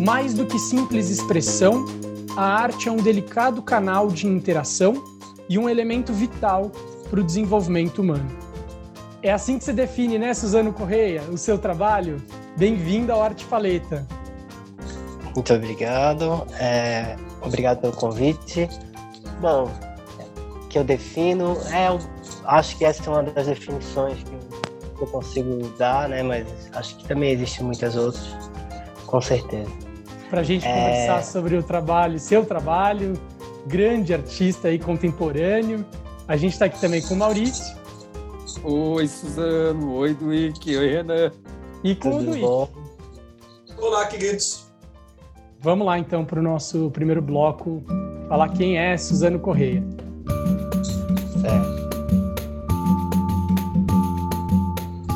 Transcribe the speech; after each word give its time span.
Mais 0.00 0.32
do 0.32 0.46
que 0.46 0.58
simples 0.58 1.10
expressão, 1.10 1.84
a 2.34 2.42
arte 2.42 2.88
é 2.88 2.92
um 2.92 2.96
delicado 2.96 3.60
canal 3.60 4.08
de 4.08 4.26
interação 4.26 4.94
e 5.46 5.58
um 5.58 5.68
elemento 5.68 6.10
vital 6.10 6.72
para 7.10 7.20
o 7.20 7.22
desenvolvimento 7.22 8.00
humano. 8.00 8.26
É 9.22 9.30
assim 9.30 9.58
que 9.58 9.64
se 9.64 9.74
define, 9.74 10.18
né, 10.18 10.32
Suzano 10.32 10.72
Correia, 10.72 11.20
o 11.30 11.36
seu 11.36 11.58
trabalho? 11.58 12.16
Bem-vindo 12.56 13.12
ao 13.12 13.22
Arte 13.22 13.44
Paleta. 13.44 14.06
Muito 15.34 15.52
obrigado. 15.52 16.46
É, 16.58 17.16
obrigado 17.42 17.82
pelo 17.82 17.92
convite. 17.92 18.70
Bom, 19.38 19.70
que 20.70 20.78
eu 20.78 20.84
defino 20.84 21.58
é, 21.70 21.88
acho 22.46 22.78
que 22.78 22.86
essa 22.86 23.04
é 23.04 23.12
uma 23.12 23.22
das 23.24 23.46
definições 23.46 24.16
que 24.96 25.02
eu 25.02 25.06
consigo 25.08 25.68
dar, 25.76 26.08
né? 26.08 26.22
Mas 26.22 26.46
acho 26.72 26.96
que 26.96 27.06
também 27.06 27.32
existem 27.32 27.66
muitas 27.66 27.96
outras, 27.96 28.34
com 29.04 29.20
certeza. 29.20 29.89
Para 30.30 30.40
a 30.40 30.44
gente 30.44 30.64
é... 30.64 30.72
conversar 30.72 31.24
sobre 31.24 31.56
o 31.56 31.62
trabalho, 31.62 32.18
seu 32.20 32.46
trabalho, 32.46 33.14
grande 33.66 34.14
artista 34.14 34.68
aí 34.68 34.78
contemporâneo. 34.78 35.84
A 36.28 36.36
gente 36.36 36.52
está 36.52 36.66
aqui 36.66 36.80
também 36.80 37.02
com 37.02 37.14
o 37.14 37.16
Maurício. 37.16 37.76
Oi, 38.62 39.08
Suzano. 39.08 39.94
Oi, 39.94 40.14
Duíque. 40.14 40.76
Oi, 40.76 40.88
Renan. 40.88 41.32
E 41.82 41.96
com 41.96 42.10
Tudo 42.10 42.22
o 42.22 42.26
Duíque. 42.26 42.80
Olá, 43.78 44.06
queridos. 44.06 44.70
Vamos 45.60 45.86
lá, 45.86 45.98
então, 45.98 46.24
para 46.24 46.38
o 46.38 46.42
nosso 46.42 46.90
primeiro 46.90 47.20
bloco, 47.20 47.82
falar 48.28 48.48
quem 48.50 48.78
é 48.78 48.96
Suzano 48.96 49.38
Correia. 49.38 49.82
Certo. 51.40 51.80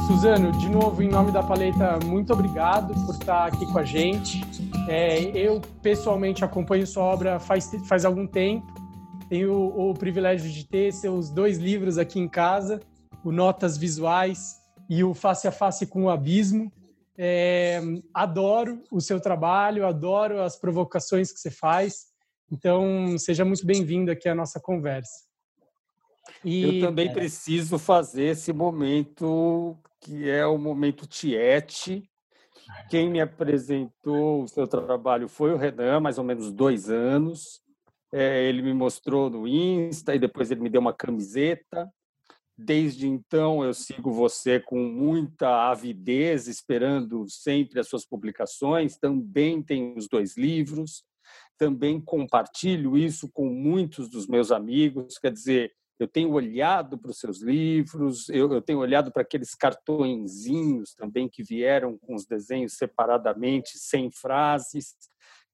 Suzano, 0.07 0.53
de 0.53 0.69
novo, 0.69 1.03
em 1.03 1.09
nome 1.09 1.31
da 1.31 1.43
Paleta, 1.43 1.99
muito 2.05 2.33
obrigado 2.33 2.95
por 3.07 3.15
estar 3.15 3.47
aqui 3.47 3.65
com 3.67 3.79
a 3.79 3.85
gente. 3.85 4.54
É, 4.89 5.21
eu, 5.37 5.61
pessoalmente, 5.83 6.45
acompanho 6.45 6.87
sua 6.87 7.05
obra 7.05 7.39
faz, 7.41 7.71
faz 7.89 8.05
algum 8.05 8.27
tempo. 8.27 8.67
Tenho 9.29 9.53
o, 9.53 9.91
o 9.91 9.95
privilégio 9.95 10.51
de 10.51 10.67
ter 10.67 10.93
seus 10.93 11.31
dois 11.31 11.59
livros 11.59 11.99
aqui 11.99 12.19
em 12.21 12.29
casa 12.29 12.81
o 13.25 13.33
Notas 13.33 13.79
Visuais 13.79 14.61
e 14.89 15.03
o 15.03 15.15
Face 15.15 15.49
a 15.49 15.53
Face 15.53 15.87
com 15.87 16.05
o 16.05 16.11
Abismo. 16.11 16.71
É, 17.17 17.81
adoro 18.13 18.83
o 18.91 19.01
seu 19.01 19.19
trabalho, 19.19 19.87
adoro 19.87 20.43
as 20.43 20.57
provocações 20.59 21.33
que 21.33 21.41
você 21.41 21.51
faz. 21.51 22.07
Então, 22.53 23.17
seja 23.17 23.45
muito 23.45 23.65
bem-vindo 23.65 24.11
aqui 24.11 24.29
à 24.29 24.35
nossa 24.35 24.61
conversa. 24.61 25.25
E, 26.45 26.81
Eu 26.81 26.89
também 26.89 27.09
é... 27.09 27.13
preciso 27.13 27.79
fazer 27.79 28.25
esse 28.25 28.53
momento 28.53 29.77
que 30.01 30.29
é 30.29 30.45
o 30.45 30.59
momento 30.59 31.07
Tiete. 31.07 32.09
Quem 32.89 33.11
me 33.11 33.21
apresentou 33.21 34.43
o 34.43 34.49
seu 34.49 34.67
trabalho 34.67 35.29
foi 35.29 35.53
o 35.53 35.57
Renan, 35.57 36.01
mais 36.01 36.19
ou 36.19 36.25
menos 36.25 36.53
dois 36.53 36.91
anos. 36.91 37.61
É, 38.13 38.49
ele 38.49 38.63
me 38.63 38.73
mostrou 38.73 39.29
no 39.29 39.47
Insta 39.47 40.15
e 40.15 40.19
depois 40.19 40.51
ele 40.51 40.61
me 40.61 40.71
deu 40.71 40.81
uma 40.81 40.95
camiseta. 40.95 41.91
Desde 42.57 43.09
então, 43.09 43.65
eu 43.65 43.75
sigo 43.75 44.13
você 44.13 44.61
com 44.61 44.79
muita 44.79 45.71
avidez, 45.71 46.47
esperando 46.47 47.29
sempre 47.29 47.81
as 47.81 47.89
suas 47.89 48.07
publicações. 48.07 48.97
Também 48.97 49.61
tenho 49.61 49.97
os 49.97 50.09
dois 50.09 50.37
livros, 50.37 51.05
também 51.59 52.01
compartilho 52.01 52.97
isso 52.97 53.29
com 53.33 53.47
muitos 53.47 54.09
dos 54.09 54.29
meus 54.29 54.53
amigos. 54.53 55.19
Quer 55.19 55.33
dizer, 55.33 55.73
eu 55.99 56.09
tenho 56.09 56.33
olhado 56.33 56.99
para 56.99 57.11
os 57.11 57.19
seus 57.19 57.41
livros, 57.41 58.29
eu, 58.29 58.53
eu 58.53 58.61
tenho 58.61 58.81
olhado 58.81 59.13
para 59.13 59.23
aqueles 59.23 59.55
cartõezinhos 59.55 60.95
também 60.95 61.29
que 61.29 61.43
vieram 61.43 61.97
com 61.99 62.15
os 62.15 62.27
desenhos 62.27 62.75
separadamente, 62.75 63.79
sem 63.79 64.11
frases, 64.11 64.97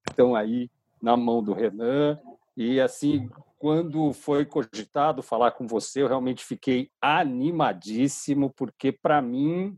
estão 0.09 0.35
aí 0.35 0.71
na 1.01 1.17
mão 1.17 1.43
do 1.43 1.53
Renan. 1.53 2.19
E 2.57 2.81
assim, 2.81 3.29
quando 3.59 4.13
foi 4.13 4.47
cogitado 4.47 5.23
falar 5.23 5.53
com 5.53 5.67
você, 5.67 6.03
eu 6.03 6.09
realmente 6.09 6.45
fiquei 6.45 6.91
animadíssimo, 7.01 8.51
porque 8.51 8.91
para 8.91 9.21
mim 9.21 9.77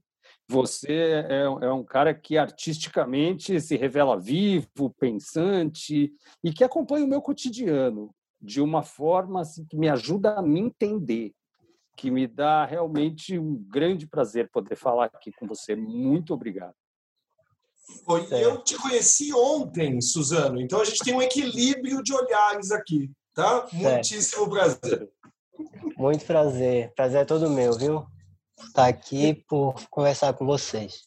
você 0.48 1.24
é, 1.28 1.42
é, 1.42 1.72
um 1.72 1.84
cara 1.84 2.14
que 2.14 2.36
artisticamente 2.36 3.60
se 3.60 3.76
revela 3.76 4.18
vivo, 4.18 4.94
pensante 4.98 6.12
e 6.44 6.52
que 6.52 6.62
acompanha 6.62 7.04
o 7.04 7.08
meu 7.08 7.22
cotidiano 7.22 8.14
de 8.42 8.60
uma 8.60 8.82
forma 8.82 9.40
assim, 9.40 9.64
que 9.64 9.76
me 9.76 9.88
ajuda 9.88 10.34
a 10.34 10.42
me 10.42 10.60
entender, 10.60 11.32
que 11.96 12.10
me 12.10 12.26
dá 12.26 12.64
realmente 12.64 13.38
um 13.38 13.54
grande 13.54 14.06
prazer 14.06 14.50
poder 14.50 14.74
falar 14.74 15.06
aqui 15.06 15.30
com 15.32 15.46
você. 15.46 15.76
Muito 15.76 16.34
obrigado. 16.34 16.74
Eu 18.30 18.62
te 18.62 18.76
conheci 18.76 19.32
ontem, 19.32 20.00
Suzano, 20.00 20.60
então 20.60 20.80
a 20.80 20.84
gente 20.84 21.04
tem 21.04 21.14
um 21.14 21.22
equilíbrio 21.22 22.02
de 22.02 22.12
olhares 22.12 22.70
aqui. 22.70 23.10
Tá? 23.34 23.66
Muitíssimo 23.72 24.48
prazer. 24.50 25.10
Muito 25.96 26.24
prazer. 26.24 26.92
Prazer 26.94 27.22
é 27.22 27.24
todo 27.24 27.48
meu, 27.48 27.72
viu? 27.72 28.06
Estar 28.66 28.86
aqui 28.86 29.34
por 29.48 29.74
conversar 29.88 30.32
com 30.34 30.44
vocês. 30.44 31.06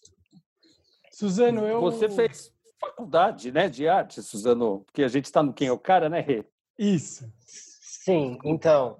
Suzano, 1.11 1.67
eu. 1.67 1.81
Você 1.81 2.09
fez 2.09 2.51
faculdade 2.79 3.51
né, 3.51 3.69
de 3.69 3.87
arte, 3.87 4.21
Suzano? 4.21 4.83
Porque 4.85 5.03
a 5.03 5.07
gente 5.07 5.25
está 5.25 5.41
no 5.41 5.53
Quem 5.53 5.67
é 5.67 5.71
o 5.71 5.79
Cara, 5.79 6.09
né, 6.09 6.19
Rê? 6.19 6.45
Isso. 6.77 7.31
Sim, 7.39 8.37
então. 8.43 8.99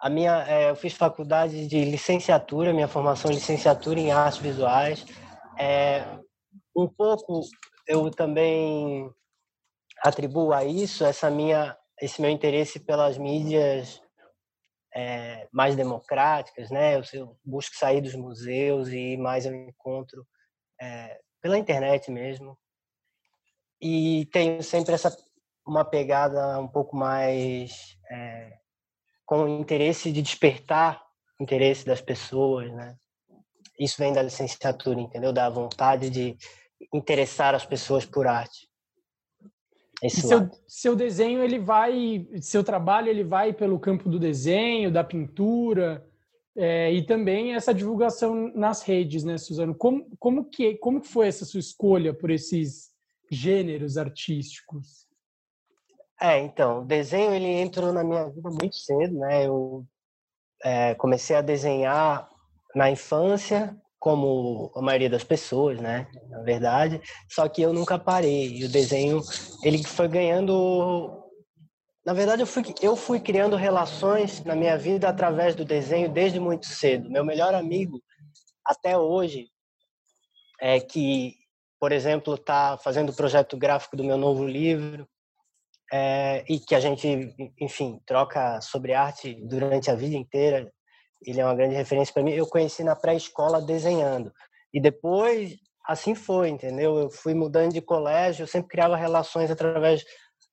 A 0.00 0.10
minha, 0.10 0.44
é, 0.46 0.70
eu 0.70 0.76
fiz 0.76 0.92
faculdade 0.92 1.66
de 1.66 1.84
licenciatura, 1.84 2.74
minha 2.74 2.88
formação 2.88 3.30
é 3.30 3.34
licenciatura 3.34 3.98
em 3.98 4.12
artes 4.12 4.38
visuais. 4.38 5.06
É, 5.58 6.04
um 6.76 6.86
pouco 6.86 7.42
eu 7.86 8.10
também 8.10 9.10
atribuo 10.02 10.52
a 10.52 10.64
isso 10.64 11.04
essa 11.04 11.30
minha 11.30 11.76
esse 12.00 12.20
meu 12.20 12.30
interesse 12.30 12.80
pelas 12.80 13.16
mídias 13.16 14.02
é, 14.94 15.48
mais 15.52 15.74
democráticas, 15.76 16.70
né? 16.70 16.96
Eu, 16.96 17.02
eu, 17.12 17.38
busco 17.44 17.76
sair 17.76 18.00
dos 18.00 18.14
museus 18.14 18.88
e 18.88 19.16
mais 19.16 19.46
ao 19.46 19.54
encontro 19.54 20.26
é, 20.80 21.18
pela 21.40 21.58
internet 21.58 22.10
mesmo. 22.10 22.58
E 23.80 24.26
tenho 24.32 24.62
sempre 24.62 24.94
essa 24.94 25.16
uma 25.66 25.84
pegada 25.84 26.58
um 26.58 26.68
pouco 26.68 26.96
mais 26.96 27.96
é, 28.10 28.52
com 29.24 29.44
o 29.44 29.60
interesse 29.60 30.12
de 30.12 30.22
despertar 30.22 31.02
o 31.38 31.42
interesse 31.42 31.84
das 31.84 32.00
pessoas, 32.00 32.72
né? 32.72 32.96
Isso 33.78 33.96
vem 33.98 34.12
da 34.12 34.22
licenciatura, 34.22 35.00
entendeu? 35.00 35.32
Da 35.32 35.48
vontade 35.48 36.08
de 36.10 36.36
interessar 36.92 37.54
as 37.54 37.66
pessoas 37.66 38.06
por 38.06 38.26
arte. 38.26 38.68
Esse 40.02 40.20
seu, 40.20 40.50
seu 40.68 40.94
desenho 40.94 41.42
ele 41.42 41.58
vai, 41.58 42.26
seu 42.40 42.62
trabalho 42.62 43.08
ele 43.08 43.24
vai 43.24 43.52
pelo 43.52 43.80
campo 43.80 44.08
do 44.08 44.18
desenho, 44.18 44.92
da 44.92 45.02
pintura 45.02 46.06
é, 46.56 46.92
e 46.92 47.04
também 47.04 47.54
essa 47.54 47.74
divulgação 47.74 48.52
nas 48.54 48.82
redes, 48.82 49.24
né, 49.24 49.38
Suzano? 49.38 49.74
Como, 49.74 50.06
como 50.18 50.44
que 50.44 50.76
como 50.76 51.00
que 51.00 51.08
foi 51.08 51.26
essa 51.26 51.44
sua 51.44 51.60
escolha 51.60 52.14
por 52.14 52.30
esses 52.30 52.92
gêneros 53.30 53.96
artísticos? 53.96 55.03
É, 56.20 56.38
então, 56.38 56.80
o 56.80 56.84
desenho 56.84 57.32
ele 57.32 57.46
entrou 57.46 57.92
na 57.92 58.04
minha 58.04 58.28
vida 58.28 58.48
muito 58.50 58.76
cedo, 58.76 59.18
né? 59.18 59.46
Eu 59.46 59.84
é, 60.62 60.94
comecei 60.94 61.36
a 61.36 61.42
desenhar 61.42 62.28
na 62.74 62.90
infância 62.90 63.76
como 63.98 64.70
a 64.76 64.82
maioria 64.82 65.08
das 65.08 65.24
pessoas, 65.24 65.80
né? 65.80 66.06
Na 66.28 66.42
verdade, 66.42 67.00
só 67.30 67.48
que 67.48 67.62
eu 67.62 67.72
nunca 67.72 67.98
parei. 67.98 68.58
E 68.58 68.64
o 68.64 68.68
desenho, 68.68 69.22
ele 69.62 69.82
foi 69.82 70.08
ganhando. 70.08 71.22
Na 72.04 72.12
verdade, 72.12 72.42
eu 72.42 72.46
fui, 72.46 72.62
eu 72.82 72.96
fui 72.96 73.18
criando 73.18 73.56
relações 73.56 74.44
na 74.44 74.54
minha 74.54 74.76
vida 74.76 75.08
através 75.08 75.54
do 75.54 75.64
desenho 75.64 76.12
desde 76.12 76.38
muito 76.38 76.66
cedo. 76.66 77.10
Meu 77.10 77.24
melhor 77.24 77.54
amigo, 77.54 78.02
até 78.64 78.96
hoje, 78.96 79.48
é 80.60 80.78
que, 80.80 81.34
por 81.80 81.90
exemplo, 81.90 82.34
está 82.34 82.76
fazendo 82.76 83.08
o 83.08 83.16
projeto 83.16 83.56
gráfico 83.56 83.96
do 83.96 84.04
meu 84.04 84.18
novo 84.18 84.46
livro. 84.46 85.08
É, 85.96 86.44
e 86.48 86.58
que 86.58 86.74
a 86.74 86.80
gente, 86.80 87.34
enfim, 87.60 88.00
troca 88.04 88.60
sobre 88.60 88.94
arte 88.94 89.38
durante 89.46 89.90
a 89.90 89.94
vida 89.94 90.16
inteira 90.16 90.68
ele 91.26 91.40
é 91.40 91.44
uma 91.44 91.54
grande 91.54 91.74
referência 91.74 92.12
para 92.12 92.22
mim. 92.22 92.32
Eu 92.32 92.46
conheci 92.46 92.84
na 92.84 92.94
pré-escola 92.94 93.60
desenhando. 93.60 94.32
E 94.72 94.80
depois, 94.80 95.56
assim 95.86 96.14
foi, 96.14 96.48
entendeu? 96.48 96.96
Eu 96.98 97.10
fui 97.10 97.34
mudando 97.34 97.72
de 97.72 97.80
colégio, 97.80 98.42
eu 98.42 98.46
sempre 98.46 98.68
criava 98.68 98.96
relações 98.96 99.50
através 99.50 100.04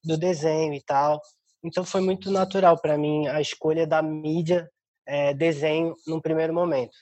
do 0.04 0.18
desenho 0.18 0.74
e 0.74 0.82
tal. 0.82 1.22
Então 1.64 1.84
foi 1.84 2.02
muito 2.02 2.32
natural 2.32 2.80
para 2.80 2.98
mim 2.98 3.28
a 3.28 3.42
escolha 3.42 3.86
da 3.86 4.02
mídia 4.02 4.70
é, 5.08 5.34
desenho 5.34 5.94
num 6.08 6.22
primeiro 6.22 6.54
momento. 6.54 6.96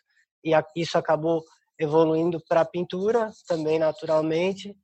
E 0.43 0.51
isso 0.75 0.97
acabou 0.97 1.43
evoluindo 1.79 2.41
para 2.47 2.65
pintura 2.65 3.31
também 3.47 3.77
naturalmente. 3.79 4.75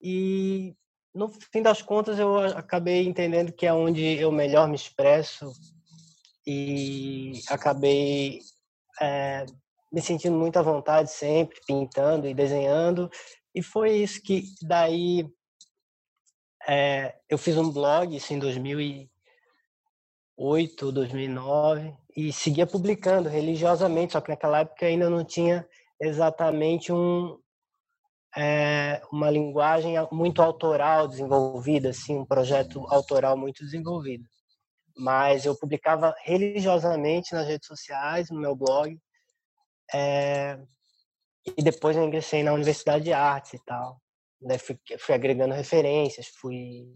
E 0.00 0.74
no 1.14 1.28
fim 1.28 1.62
das 1.62 1.82
contas 1.82 2.18
eu 2.18 2.38
acabei 2.38 3.06
entendendo 3.06 3.52
que 3.52 3.66
é 3.66 3.72
onde 3.72 4.02
eu 4.02 4.30
melhor 4.30 4.68
me 4.68 4.76
expresso 4.76 5.52
e 6.46 7.40
acabei 7.48 8.40
é, 9.00 9.44
me 9.92 10.00
sentindo 10.00 10.36
muito 10.36 10.58
à 10.58 10.62
vontade 10.62 11.10
sempre, 11.10 11.60
pintando 11.66 12.26
e 12.26 12.34
desenhando. 12.34 13.10
E 13.54 13.62
foi 13.62 13.96
isso 13.96 14.22
que 14.22 14.44
daí 14.62 15.28
é, 16.66 17.14
eu 17.28 17.38
fiz 17.38 17.56
um 17.56 17.70
blog 17.70 18.14
isso 18.14 18.32
em 18.32 18.38
2008, 18.38 20.92
2009 20.92 21.94
e 22.16 22.32
seguia 22.32 22.66
publicando 22.66 23.28
religiosamente, 23.28 24.12
só 24.12 24.20
que 24.20 24.30
naquela 24.30 24.60
época 24.60 24.86
ainda 24.86 25.08
não 25.08 25.24
tinha 25.24 25.66
exatamente 26.00 26.92
um, 26.92 27.38
é, 28.36 29.00
uma 29.12 29.30
linguagem 29.30 29.94
muito 30.12 30.42
autoral 30.42 31.08
desenvolvida, 31.08 31.90
assim, 31.90 32.16
um 32.18 32.26
projeto 32.26 32.86
autoral 32.88 33.36
muito 33.36 33.64
desenvolvido. 33.64 34.24
Mas 34.96 35.44
eu 35.44 35.56
publicava 35.56 36.14
religiosamente 36.24 37.32
nas 37.32 37.46
redes 37.46 37.66
sociais, 37.66 38.30
no 38.30 38.40
meu 38.40 38.54
blog, 38.54 38.98
é, 39.94 40.58
e 41.56 41.62
depois 41.62 41.96
eu 41.96 42.04
ingressei 42.04 42.42
na 42.42 42.52
Universidade 42.52 43.04
de 43.04 43.12
Artes 43.12 43.54
e 43.54 43.64
tal. 43.64 44.00
Daí 44.40 44.58
fui, 44.58 44.78
fui 44.98 45.14
agregando 45.14 45.54
referências, 45.54 46.28
fui 46.28 46.92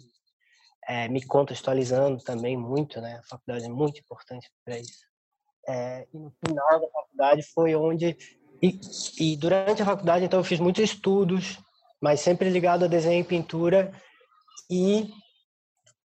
é, 0.87 1.09
me 1.09 1.25
contextualizando 1.25 2.23
também 2.23 2.57
muito, 2.57 3.01
né? 3.01 3.19
A 3.19 3.23
faculdade 3.23 3.65
é 3.65 3.69
muito 3.69 4.01
importante 4.01 4.51
para 4.65 4.79
isso. 4.79 5.07
É, 5.69 6.07
e 6.13 6.19
no 6.19 6.33
final 6.45 6.81
da 6.81 6.89
faculdade 6.89 7.43
foi 7.55 7.75
onde 7.75 8.17
e, 8.63 8.81
e 9.19 9.37
durante 9.37 9.83
a 9.83 9.87
faculdade, 9.87 10.25
então, 10.25 10.41
eu 10.41 10.45
fiz 10.45 10.61
muitos 10.61 10.83
estudos, 10.83 11.59
mas 12.01 12.21
sempre 12.21 12.49
ligado 12.49 12.85
a 12.85 12.89
desenho 12.89 13.21
e 13.21 13.25
pintura 13.25 13.93
e 14.71 15.11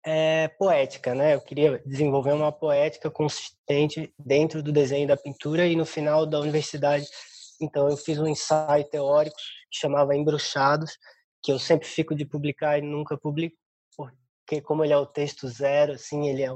é, 0.04 0.48
poética, 0.48 1.14
né? 1.14 1.34
Eu 1.34 1.40
queria 1.40 1.82
desenvolver 1.84 2.32
uma 2.32 2.52
poética 2.52 3.10
consistente 3.10 4.12
dentro 4.18 4.62
do 4.62 4.72
desenho 4.72 5.04
e 5.04 5.08
da 5.08 5.16
pintura 5.16 5.66
e 5.66 5.76
no 5.76 5.84
final 5.84 6.24
da 6.24 6.40
universidade, 6.40 7.06
então, 7.60 7.88
eu 7.88 7.96
fiz 7.96 8.18
um 8.18 8.26
ensaio 8.26 8.84
teórico 8.84 9.36
que 9.70 9.78
chamava 9.78 10.14
Embruxados, 10.14 10.98
que 11.42 11.50
eu 11.50 11.58
sempre 11.58 11.86
fico 11.88 12.14
de 12.14 12.24
publicar 12.24 12.78
e 12.78 12.82
nunca 12.82 13.16
publico, 13.16 13.56
porque 13.96 14.60
como 14.60 14.84
ele 14.84 14.92
é 14.92 14.96
o 14.96 15.06
texto 15.06 15.48
zero, 15.48 15.92
assim, 15.92 16.28
ele 16.28 16.42
é, 16.42 16.50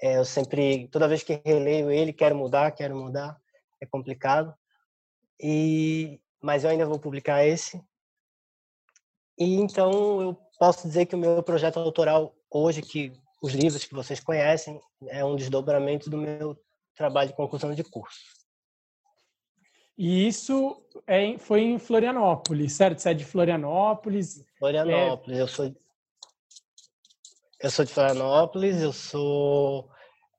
é 0.00 0.18
eu 0.18 0.24
sempre, 0.24 0.88
toda 0.88 1.08
vez 1.08 1.22
que 1.22 1.40
releio 1.44 1.90
ele, 1.90 2.12
quero 2.12 2.34
mudar, 2.34 2.72
quero 2.72 2.96
mudar, 2.96 3.36
é 3.80 3.86
complicado. 3.86 4.52
E 5.40 6.20
mas 6.40 6.64
eu 6.64 6.70
ainda 6.70 6.86
vou 6.86 6.98
publicar 6.98 7.44
esse. 7.44 7.82
E 9.38 9.54
então 9.56 10.20
eu 10.20 10.34
posso 10.58 10.86
dizer 10.86 11.06
que 11.06 11.14
o 11.14 11.18
meu 11.18 11.42
projeto 11.42 11.78
autoral 11.78 12.34
hoje, 12.50 12.82
que 12.82 13.12
os 13.42 13.52
livros 13.52 13.84
que 13.84 13.94
vocês 13.94 14.20
conhecem, 14.20 14.80
é 15.08 15.24
um 15.24 15.36
desdobramento 15.36 16.10
do 16.10 16.16
meu 16.16 16.56
trabalho 16.96 17.30
de 17.30 17.36
conclusão 17.36 17.72
de 17.74 17.84
curso. 17.84 18.18
E 19.96 20.26
isso 20.26 20.80
é, 21.06 21.36
foi 21.38 21.62
em 21.62 21.78
Florianópolis, 21.78 22.72
certo? 22.72 23.00
Você 23.00 23.10
é 23.10 23.14
de 23.14 23.24
Florianópolis? 23.24 24.44
Florianópolis, 24.58 25.38
é... 25.38 25.42
eu 25.42 25.48
sou 25.48 25.74
eu 27.60 27.70
sou 27.70 27.84
de 27.84 27.92
Florianópolis, 27.92 28.80
eu 28.80 28.92
sou 28.92 29.90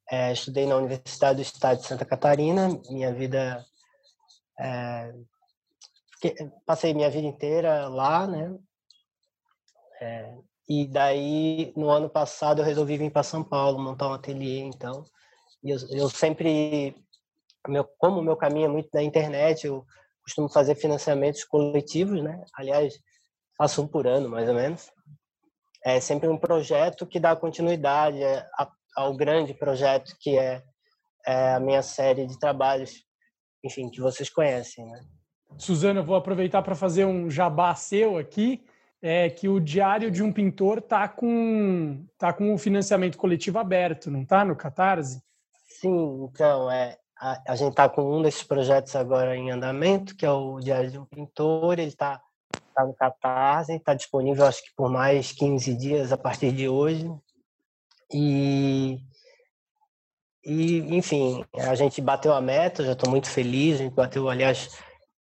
é, 0.10 0.32
estudei 0.32 0.66
na 0.66 0.78
Universidade 0.78 1.36
do 1.36 1.42
Estado 1.42 1.82
de 1.82 1.88
Santa 1.88 2.06
Catarina, 2.06 2.70
minha 2.90 3.14
vida 3.14 3.66
é, 4.60 5.14
passei 6.66 6.94
minha 6.94 7.10
vida 7.10 7.28
inteira 7.28 7.88
lá, 7.88 8.28
né? 8.28 8.58
É, 10.02 10.34
e 10.68 10.86
daí, 10.86 11.74
no 11.76 11.90
ano 11.90 12.10
passado, 12.10 12.62
eu 12.62 12.66
resolvi 12.66 12.98
vir 12.98 13.12
para 13.12 13.24
São 13.24 13.44
Paulo, 13.44 13.80
montar 13.80 14.10
um 14.10 14.14
ateliê, 14.14 14.60
então. 14.60 15.04
E 15.64 15.72
eu, 15.72 15.78
eu 15.92 16.10
sempre, 16.10 16.96
meu, 17.68 17.86
como 17.98 18.20
o 18.20 18.24
meu 18.24 18.38
caminho 18.38 18.66
é 18.66 18.70
muito 18.70 18.90
da 18.92 19.02
internet, 19.02 19.66
eu 19.66 19.86
costumo 20.22 20.50
fazer 20.50 20.76
financiamentos 20.76 21.44
coletivos, 21.44 22.22
né? 22.22 22.44
Aliás, 22.54 23.00
faço 23.58 23.82
um 23.82 23.88
por 23.88 24.06
ano, 24.06 24.30
mais 24.30 24.48
ou 24.48 24.56
menos. 24.56 24.92
É 25.84 26.00
sempre 26.00 26.28
um 26.28 26.38
projeto 26.38 27.08
que 27.08 27.20
dá 27.20 27.36
continuidade 27.36 28.22
é, 28.22 28.46
ao 28.96 29.16
grande 29.16 29.54
projeto 29.54 30.16
que 30.20 30.38
é, 30.38 30.62
é 31.26 31.54
a 31.54 31.60
minha 31.60 31.82
série 31.82 32.28
de 32.28 32.38
trabalhos 32.38 33.09
enfim, 33.64 33.90
que 33.90 34.02
vocês 34.02 34.30
conhecem, 34.30 34.86
né? 34.86 35.02
Suzana, 35.58 36.02
eu 36.02 36.06
vou 36.06 36.16
aproveitar 36.16 36.62
para 36.62 36.76
fazer 36.76 37.06
um 37.06 37.30
jabá 37.30 37.74
seu 37.76 38.18
aqui, 38.18 38.64
é 39.02 39.30
que 39.30 39.48
o 39.48 39.60
Diário 39.60 40.12
de 40.12 40.22
um 40.22 40.32
Pintor 40.32 40.82
tá 40.82 41.08
com 41.08 42.06
tá 42.18 42.32
com 42.34 42.54
o 42.54 42.58
financiamento 42.58 43.18
coletivo 43.18 43.58
aberto, 43.58 44.12
não 44.12 44.26
tá 44.26 44.44
no 44.46 44.56
Catarse? 44.56 45.22
Sim, 45.68 46.26
então 46.26 46.70
é 46.70 46.98
a, 47.20 47.52
a 47.52 47.56
gente 47.56 47.74
tá 47.74 47.90
com 47.90 48.18
um 48.18 48.22
desses 48.22 48.44
projetos 48.44 48.96
agora 48.96 49.36
em 49.36 49.52
andamento, 49.52 50.16
que 50.16 50.26
é 50.26 50.32
o 50.32 50.60
Diário 50.60 50.92
de 50.92 51.00
um 51.00 51.06
Pintor, 51.06 51.80
ele 51.80 51.92
tá 51.92 52.22
tá 52.74 52.86
no 52.86 52.94
Catarse, 52.94 53.74
está 53.74 53.94
disponível 53.94 54.46
acho 54.46 54.64
que 54.64 54.74
por 54.76 54.90
mais 54.90 55.32
15 55.32 55.76
dias 55.76 56.14
a 56.14 56.18
partir 56.18 56.52
de 56.52 56.70
hoje. 56.70 57.12
E 58.12 59.00
e, 60.50 60.96
enfim, 60.96 61.46
a 61.54 61.76
gente 61.76 62.02
bateu 62.02 62.34
a 62.34 62.42
meta, 62.42 62.84
já 62.84 62.94
estou 62.94 63.10
muito 63.10 63.30
feliz. 63.30 63.76
A 63.76 63.84
gente 63.84 63.94
bateu, 63.94 64.28
aliás, 64.28 64.76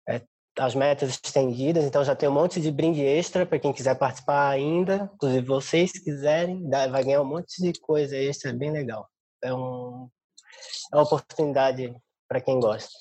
é, 0.08 0.22
as 0.60 0.76
metas 0.76 1.10
estendidas, 1.10 1.84
então 1.84 2.04
já 2.04 2.16
tem 2.16 2.30
um 2.30 2.34
monte 2.34 2.62
de 2.62 2.72
brinde 2.72 3.02
extra 3.04 3.44
para 3.44 3.58
quem 3.58 3.74
quiser 3.74 3.96
participar 3.96 4.50
ainda. 4.50 5.10
Inclusive, 5.16 5.48
vocês, 5.48 5.92
se 5.92 6.04
quiserem, 6.04 6.70
vai 6.70 7.04
ganhar 7.04 7.22
um 7.24 7.26
monte 7.26 7.60
de 7.60 7.80
coisa 7.80 8.16
extra, 8.16 8.54
bem 8.54 8.72
legal. 8.72 9.10
É, 9.44 9.52
um, 9.52 10.08
é 10.94 10.96
uma 10.96 11.04
oportunidade 11.04 11.96
para 12.28 12.40
quem 12.40 12.60
gosta. 12.60 12.92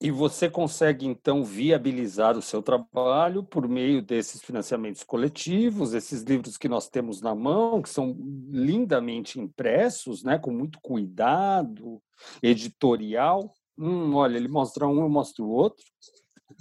E 0.00 0.12
você 0.12 0.48
consegue, 0.48 1.06
então, 1.06 1.44
viabilizar 1.44 2.38
o 2.38 2.42
seu 2.42 2.62
trabalho 2.62 3.42
por 3.42 3.68
meio 3.68 4.00
desses 4.00 4.40
financiamentos 4.40 5.02
coletivos, 5.02 5.92
esses 5.92 6.22
livros 6.22 6.56
que 6.56 6.68
nós 6.68 6.88
temos 6.88 7.20
na 7.20 7.34
mão, 7.34 7.82
que 7.82 7.88
são 7.88 8.16
lindamente 8.48 9.40
impressos, 9.40 10.22
né, 10.22 10.38
com 10.38 10.52
muito 10.52 10.78
cuidado, 10.80 12.00
editorial. 12.40 13.52
Hum, 13.76 14.14
olha, 14.14 14.36
ele 14.36 14.46
mostra 14.46 14.86
um, 14.86 15.00
eu 15.00 15.08
mostro 15.08 15.44
o 15.44 15.50
outro. 15.50 15.84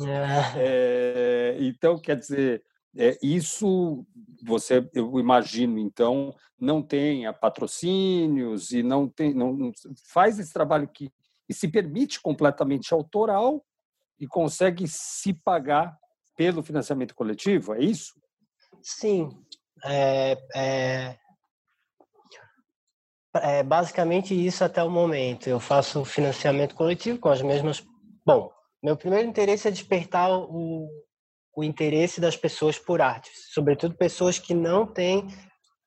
É. 0.01 0.53
É, 0.57 1.57
então, 1.59 1.99
quer 1.99 2.15
dizer, 2.17 2.63
é, 2.95 3.17
isso 3.21 4.03
você, 4.43 4.89
eu 4.95 5.19
imagino, 5.19 5.77
então, 5.77 6.33
não 6.59 6.81
tenha 6.81 7.31
patrocínios 7.31 8.71
e 8.71 8.81
não 8.81 9.07
tem, 9.07 9.31
não, 9.33 9.53
não 9.53 9.71
faz 10.07 10.39
esse 10.39 10.51
trabalho 10.51 10.87
que 10.87 11.11
e 11.47 11.53
se 11.53 11.67
permite 11.67 12.21
completamente 12.21 12.93
autoral 12.93 13.63
e 14.19 14.27
consegue 14.27 14.87
se 14.87 15.33
pagar 15.33 15.97
pelo 16.35 16.61
financiamento 16.61 17.15
coletivo, 17.15 17.73
é 17.73 17.79
isso? 17.79 18.13
Sim. 18.81 19.29
É, 19.83 20.37
é, 20.55 21.17
é 23.35 23.63
basicamente 23.63 24.33
isso 24.33 24.63
até 24.63 24.83
o 24.83 24.89
momento. 24.89 25.47
Eu 25.47 25.59
faço 25.59 26.05
financiamento 26.05 26.75
coletivo 26.75 27.19
com 27.19 27.29
as 27.29 27.41
mesmas. 27.41 27.83
Bom, 28.25 28.51
meu 28.83 28.95
primeiro 28.95 29.27
interesse 29.27 29.67
é 29.67 29.71
despertar 29.71 30.31
o, 30.31 30.87
o 31.55 31.63
interesse 31.63 32.21
das 32.21 32.37
pessoas 32.37 32.77
por 32.77 33.01
arte, 33.01 33.31
sobretudo 33.51 33.97
pessoas 33.97 34.37
que 34.37 34.53
não 34.53 34.85
têm 34.85 35.27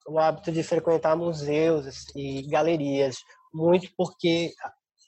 o 0.09 0.19
hábito 0.19 0.51
de 0.51 0.63
frequentar 0.63 1.17
museus 1.17 2.07
e 2.17 2.43
galerias, 2.49 3.19
muito 3.55 3.89
porque 3.97 4.53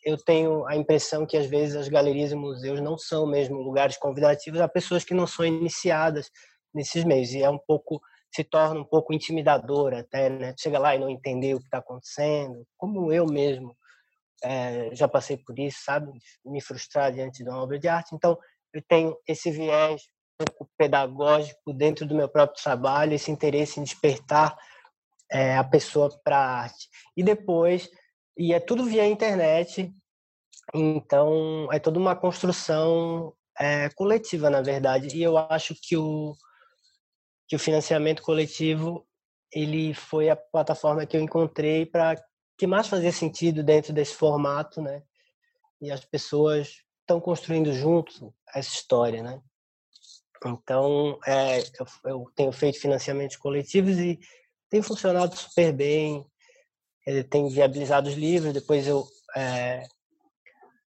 eu 0.05 0.17
tenho 0.17 0.67
a 0.67 0.77
impressão 0.77 1.25
que 1.25 1.37
às 1.37 1.47
vezes 1.47 1.77
as 1.77 1.89
galerias 1.89 2.33
e 2.33 2.35
museus 2.35 2.81
não 2.81 2.99
são 2.99 3.27
mesmo 3.27 3.57
lugares 3.59 3.97
convidativos 3.97 4.61
a 4.61 4.69
pessoas 4.69 5.05
que 5.05 5.15
não 5.15 5.27
são 5.27 5.45
iniciadas 5.45 6.31
nesses 6.75 7.05
meios 7.05 7.31
e 7.33 7.43
é 7.43 7.51
um 7.51 7.59
pouco 7.59 8.01
se 8.35 8.43
torna 8.43 8.81
um 8.81 8.85
pouco 8.85 9.13
intimidador 9.13 9.93
até, 9.93 10.31
né? 10.31 10.55
Chega 10.59 10.79
lá 10.79 10.95
e 10.95 10.99
não 10.99 11.11
entender 11.11 11.55
o 11.55 11.59
que 11.59 11.67
está 11.67 11.79
acontecendo, 11.79 12.67
como 12.79 13.13
eu 13.13 13.27
mesmo 13.27 13.77
é, 14.43 14.91
já 14.95 15.07
passei 15.07 15.37
por 15.37 15.59
isso, 15.59 15.79
sabe? 15.85 16.11
Me 16.45 16.61
frustrar 16.61 17.13
diante 17.13 17.45
de 17.45 17.51
uma 17.51 17.63
obra 17.63 17.79
de 17.79 17.89
arte. 17.89 18.15
Então, 18.15 18.39
eu 18.73 18.83
tenho 18.89 19.15
esse 19.29 19.51
viés 19.51 20.03
um 20.41 20.45
pouco 20.47 20.73
pedagógico 20.79 21.75
dentro 21.75 22.07
do 22.07 22.15
meu 22.15 22.29
próprio 22.29 22.63
trabalho, 22.63 23.13
esse 23.13 23.31
interesse 23.31 23.79
em 23.79 23.85
despertar 23.85 24.57
é, 25.31 25.57
a 25.57 25.65
pessoa 25.65 26.11
para 26.25 26.39
a 26.39 26.61
arte. 26.63 26.89
E 27.15 27.23
depois 27.23 27.91
e 28.37 28.53
é 28.53 28.61
tudo 28.61 28.85
via 28.85 29.07
internet, 29.07 29.93
então 30.75 31.69
é 31.73 31.79
toda 31.79 31.99
uma 31.99 32.17
construção 32.17 33.35
é, 33.59 33.89
coletiva, 33.91 34.49
na 34.49 34.63
verdade. 34.63 35.17
E 35.17 35.23
eu 35.23 35.37
acho 35.37 35.75
que 35.75 35.97
o, 35.97 36.35
que 37.47 37.57
o 37.57 37.59
financiamento 37.59 38.23
coletivo 38.23 39.07
ele 39.53 39.93
foi 39.93 40.31
a 40.31 40.37
plataforma 40.37 41.05
que 41.05 41.17
eu 41.17 41.21
encontrei 41.21 41.85
para 41.85 42.17
que 42.57 42.67
mais 42.67 42.87
fazia 42.87 43.13
sentido 43.13 43.63
dentro 43.63 43.93
desse 43.93 44.15
formato, 44.15 44.81
né? 44.81 45.03
E 45.81 45.91
as 45.91 46.05
pessoas 46.05 46.77
estão 47.01 47.21
construindo 47.21 47.73
juntos 47.73 48.23
essa 48.55 48.71
história, 48.71 49.23
né? 49.23 49.43
Então, 50.47 51.19
é, 51.27 51.61
eu, 51.61 51.87
eu 52.05 52.33
tenho 52.35 52.53
feito 52.53 52.81
financiamentos 52.81 53.37
coletivos 53.37 53.99
e 53.99 54.19
tem 54.71 54.81
funcionado 54.81 55.37
super 55.37 55.73
bem 55.73 56.27
ele 57.07 57.25
tem 57.25 57.49
viabilizado 57.49 58.09
os 58.09 58.15
livros, 58.15 58.53
depois 58.53 58.87
eu 58.87 59.07
é, 59.37 59.83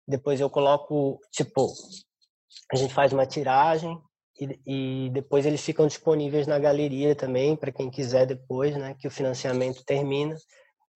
depois 0.08 0.40
eu 0.40 0.50
coloco, 0.50 1.20
tipo, 1.32 1.72
a 2.72 2.76
gente 2.76 2.94
faz 2.94 3.14
uma 3.14 3.28
tiragem 3.28 4.02
e, 4.40 5.06
e 5.06 5.10
depois 5.12 5.46
eles 5.46 5.62
ficam 5.62 5.86
disponíveis 5.86 6.48
na 6.48 6.58
galeria 6.58 7.16
também 7.16 7.56
para 7.56 7.72
quem 7.72 7.92
quiser 7.92 8.26
depois, 8.26 8.76
né, 8.76 8.96
que 9.00 9.08
o 9.08 9.12
financiamento 9.12 9.84
termina. 9.86 10.36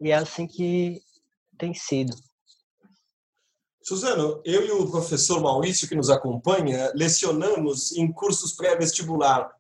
E 0.01 0.10
é 0.10 0.15
assim 0.15 0.48
que 0.48 1.00
tem 1.58 1.74
sido. 1.75 2.15
Suzano, 3.84 4.41
eu 4.46 4.65
e 4.65 4.72
o 4.72 4.89
professor 4.89 5.41
Maurício, 5.41 5.88
que 5.88 5.96
nos 5.96 6.10
acompanha, 6.10 6.91
lecionamos 6.96 7.91
em 7.91 8.12
cursos 8.12 8.53
pré-vestibular. 8.55 9.51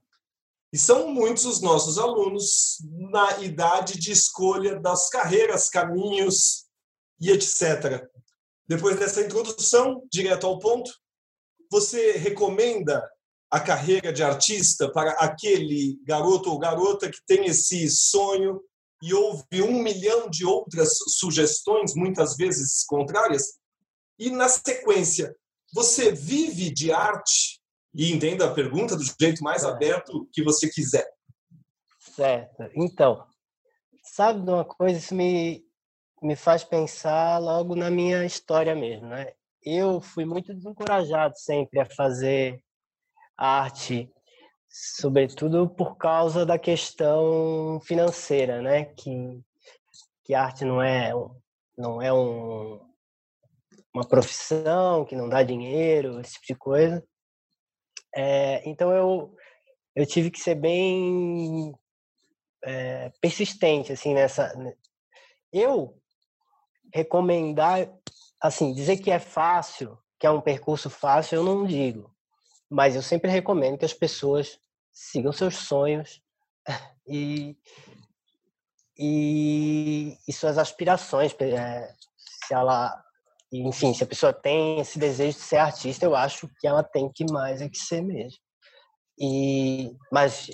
E 0.73 0.77
são 0.79 1.07
muitos 1.09 1.45
os 1.45 1.61
nossos 1.61 1.99
alunos 1.99 2.79
na 3.11 3.41
idade 3.41 3.99
de 3.99 4.11
escolha 4.11 4.79
das 4.79 5.07
carreiras, 5.07 5.69
caminhos 5.69 6.65
e 7.21 7.29
etc. 7.29 8.03
Depois 8.67 8.97
dessa 8.97 9.21
introdução, 9.21 10.01
direto 10.11 10.47
ao 10.47 10.57
ponto, 10.57 10.91
você 11.71 12.13
recomenda 12.13 13.07
a 13.51 13.59
carreira 13.59 14.11
de 14.11 14.23
artista 14.23 14.91
para 14.91 15.11
aquele 15.11 15.99
garoto 16.05 16.49
ou 16.49 16.57
garota 16.57 17.07
que 17.07 17.19
tem 17.27 17.45
esse 17.45 17.87
sonho 17.87 18.59
e 18.99 19.13
ouve 19.13 19.61
um 19.61 19.79
milhão 19.79 20.27
de 20.27 20.43
outras 20.43 20.97
sugestões, 21.09 21.93
muitas 21.93 22.35
vezes 22.35 22.83
contrárias? 22.83 23.59
E, 24.17 24.31
na 24.31 24.49
sequência, 24.49 25.35
você 25.71 26.11
vive 26.11 26.71
de 26.71 26.91
arte? 26.91 27.61
E 27.93 28.11
entenda 28.11 28.45
a 28.45 28.53
pergunta 28.53 28.95
do 28.95 29.03
jeito 29.03 29.43
mais 29.43 29.63
aberto 29.63 30.27
que 30.31 30.43
você 30.43 30.69
quiser. 30.69 31.07
Certo. 31.99 32.69
Então, 32.75 33.25
sabe 34.03 34.41
de 34.41 34.49
uma 34.49 34.65
coisa? 34.65 34.97
Isso 34.97 35.13
me, 35.13 35.63
me 36.21 36.35
faz 36.35 36.63
pensar 36.63 37.37
logo 37.37 37.75
na 37.75 37.89
minha 37.89 38.25
história 38.25 38.75
mesmo, 38.75 39.07
né? 39.07 39.33
Eu 39.61 40.01
fui 40.01 40.25
muito 40.25 40.53
desencorajado 40.53 41.37
sempre 41.37 41.79
a 41.79 41.85
fazer 41.85 42.61
arte, 43.37 44.11
sobretudo 44.69 45.69
por 45.69 45.95
causa 45.95 46.45
da 46.45 46.59
questão 46.59 47.79
financeira, 47.85 48.61
né? 48.61 48.85
Que, 48.85 49.41
que 50.23 50.33
arte 50.33 50.65
não 50.65 50.81
é, 50.81 51.11
não 51.77 52.01
é 52.01 52.11
um, 52.11 52.79
uma 53.93 54.07
profissão, 54.07 55.05
que 55.05 55.15
não 55.15 55.29
dá 55.29 55.43
dinheiro, 55.43 56.19
esse 56.19 56.33
tipo 56.33 56.47
de 56.47 56.55
coisa. 56.55 57.03
É, 58.15 58.67
então 58.67 58.91
eu, 58.91 59.35
eu 59.95 60.05
tive 60.05 60.29
que 60.29 60.39
ser 60.39 60.55
bem 60.55 61.73
é, 62.63 63.11
persistente 63.21 63.91
assim 63.91 64.13
nessa. 64.13 64.53
Eu 65.51 65.97
recomendar, 66.93 67.91
assim, 68.41 68.73
dizer 68.73 68.97
que 68.97 69.09
é 69.09 69.19
fácil, 69.19 69.97
que 70.19 70.27
é 70.27 70.31
um 70.31 70.41
percurso 70.41 70.89
fácil, 70.89 71.37
eu 71.37 71.43
não 71.43 71.65
digo, 71.65 72.13
mas 72.69 72.95
eu 72.95 73.01
sempre 73.01 73.31
recomendo 73.31 73.77
que 73.77 73.85
as 73.85 73.93
pessoas 73.93 74.59
sigam 74.91 75.31
seus 75.31 75.57
sonhos 75.57 76.21
e 77.07 77.57
e, 78.97 80.17
e 80.27 80.33
suas 80.33 80.57
aspirações. 80.57 81.35
É, 81.39 81.93
se 82.17 82.53
ela 82.53 83.02
enfim, 83.61 83.93
se 83.93 84.03
a 84.03 84.07
pessoa 84.07 84.33
tem 84.33 84.79
esse 84.79 84.97
desejo 84.97 85.37
de 85.37 85.43
ser 85.43 85.57
artista, 85.57 86.05
eu 86.05 86.15
acho 86.15 86.49
que 86.59 86.67
ela 86.67 86.83
tem 86.83 87.11
que 87.11 87.25
mais 87.31 87.61
é 87.61 87.69
que 87.69 87.77
ser 87.77 88.01
mesmo. 88.01 88.39
E, 89.19 89.95
mas 90.11 90.49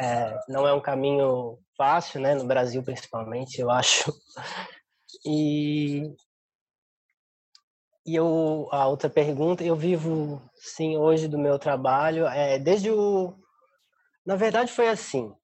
é, 0.00 0.38
não 0.48 0.66
é 0.66 0.72
um 0.72 0.80
caminho 0.80 1.58
fácil, 1.76 2.20
né? 2.20 2.34
No 2.34 2.46
Brasil, 2.46 2.82
principalmente, 2.82 3.60
eu 3.60 3.70
acho. 3.70 4.12
E, 5.24 6.02
e 8.06 8.14
eu, 8.14 8.68
a 8.70 8.86
outra 8.86 9.10
pergunta, 9.10 9.64
eu 9.64 9.76
vivo, 9.76 10.40
sim, 10.54 10.96
hoje 10.96 11.28
do 11.28 11.38
meu 11.38 11.58
trabalho, 11.58 12.26
é, 12.26 12.58
desde 12.58 12.90
o... 12.90 13.34
Na 14.24 14.36
verdade, 14.36 14.72
foi 14.72 14.88
assim. 14.88 15.34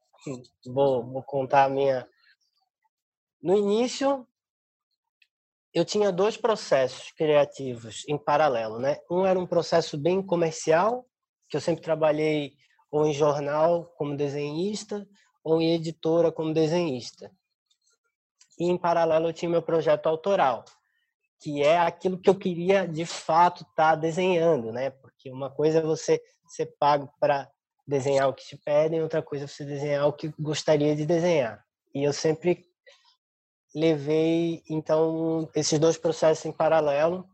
Vou, 0.67 1.05
vou 1.05 1.23
contar 1.23 1.65
a 1.65 1.69
minha... 1.69 2.09
No 3.43 3.57
início, 3.57 4.27
eu 5.75 5.85
tinha 5.85 6.13
dois 6.13 6.37
processos 6.37 7.11
criativos 7.11 8.05
em 8.09 8.17
paralelo, 8.17 8.79
né? 8.79 8.99
Um 9.11 9.27
era 9.27 9.39
um 9.39 9.47
processo 9.47 9.99
bem 9.99 10.23
comercial, 10.23 11.05
que 11.49 11.57
eu 11.57 11.61
sempre 11.61 11.83
trabalhei 11.83 12.53
ou 12.91 13.05
em 13.05 13.13
jornal 13.13 13.87
como 13.97 14.17
desenhista 14.17 15.05
ou 15.43 15.61
em 15.61 15.75
editora 15.75 16.31
como 16.31 16.55
desenhista. 16.55 17.29
E 18.57 18.67
em 18.67 18.79
paralelo 18.79 19.29
eu 19.29 19.33
tinha 19.33 19.51
meu 19.51 19.63
projeto 19.63 20.07
autoral, 20.07 20.65
que 21.41 21.61
é 21.61 21.77
aquilo 21.77 22.19
que 22.19 22.31
eu 22.31 22.37
queria 22.37 22.87
de 22.87 23.05
fato 23.05 23.63
estar 23.63 23.75
tá 23.91 23.97
desenhando, 23.97 24.71
né? 24.73 24.91
Porque 24.91 25.29
uma 25.29 25.51
coisa 25.51 25.81
é 25.81 25.83
você 25.83 26.23
ser 26.47 26.67
pago 26.79 27.13
para 27.19 27.51
desenhar 27.85 28.29
o 28.29 28.33
que 28.33 28.47
te 28.47 28.57
pedem, 28.57 29.03
outra 29.03 29.21
coisa 29.21 29.45
é 29.45 29.49
você 29.49 29.65
desenhar 29.65 30.07
o 30.07 30.13
que 30.13 30.33
gostaria 30.39 30.95
de 30.95 31.05
desenhar. 31.05 31.65
E 31.93 32.05
eu 32.05 32.13
sempre 32.13 32.65
levei 33.75 34.63
então 34.71 35.51
esses 35.55 35.79
dois 35.79 35.99
processos 35.99 36.45
em 36.45 36.53
paralelo 36.53 37.29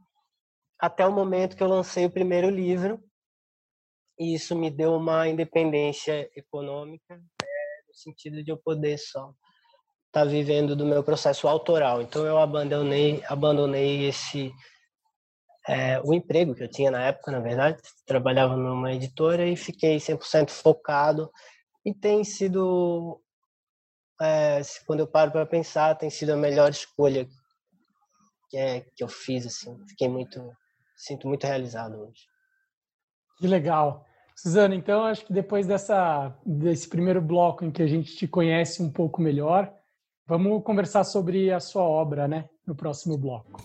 até 0.79 1.07
o 1.07 1.13
momento 1.13 1.55
que 1.55 1.63
eu 1.63 1.69
lancei 1.69 2.07
o 2.07 2.11
primeiro 2.11 2.49
livro. 2.49 3.03
E 4.19 4.35
isso 4.35 4.57
me 4.57 4.71
deu 4.71 4.95
uma 4.95 5.29
independência 5.29 6.31
econômica 6.35 7.15
é, 7.15 7.89
no 7.89 7.95
sentido 7.95 8.43
de 8.43 8.51
eu 8.51 8.57
poder 8.57 8.99
só 8.99 9.31
estar 10.07 10.25
tá 10.25 10.25
vivendo 10.25 10.75
do 10.75 10.87
meu 10.87 11.03
processo 11.03 11.47
autoral. 11.47 12.01
Então 12.01 12.25
eu 12.25 12.39
abandonei 12.39 13.23
abandonei 13.29 14.07
esse 14.09 14.51
é, 15.69 16.01
o 16.01 16.15
emprego 16.15 16.55
que 16.55 16.63
eu 16.63 16.71
tinha 16.71 16.91
na 16.91 17.07
época 17.07 17.31
na 17.31 17.41
verdade. 17.41 17.81
Trabalhava 18.07 18.57
numa 18.57 18.93
editora 18.93 19.47
e 19.47 19.57
fiquei 19.57 19.99
100% 19.99 20.51
focado. 20.51 21.31
E 21.85 21.95
tem 21.95 22.25
sido 22.25 23.23
é, 24.21 24.61
quando 24.87 25.01
eu 25.01 25.07
paro 25.07 25.31
para 25.31 25.47
pensar, 25.47 25.95
tem 25.97 26.11
sido 26.11 26.33
a 26.33 26.37
melhor 26.37 26.71
escolha 26.71 27.27
que, 28.49 28.57
é, 28.57 28.81
que 28.95 29.03
eu 29.03 29.09
fiz. 29.09 29.47
Assim. 29.47 29.77
Fiquei 29.89 30.09
muito, 30.09 30.41
sinto 30.97 31.27
muito 31.27 31.47
realizado 31.47 31.97
hoje. 31.97 32.23
Que 33.39 33.47
legal. 33.47 34.05
Suzana, 34.37 34.75
então 34.75 35.05
acho 35.05 35.27
que 35.27 35.33
depois 35.33 35.67
dessa, 35.67 36.35
desse 36.45 36.89
primeiro 36.89 37.21
bloco 37.21 37.65
em 37.65 37.71
que 37.71 37.83
a 37.83 37.87
gente 37.87 38.17
te 38.17 38.27
conhece 38.27 38.83
um 38.83 38.91
pouco 38.91 39.21
melhor, 39.21 39.71
vamos 40.27 40.63
conversar 40.63 41.05
sobre 41.05 41.53
a 41.53 41.61
sua 41.61 41.83
obra, 41.83 42.27
né, 42.27 42.49
no 42.67 42.75
próximo 42.75 43.19
bloco. 43.19 43.61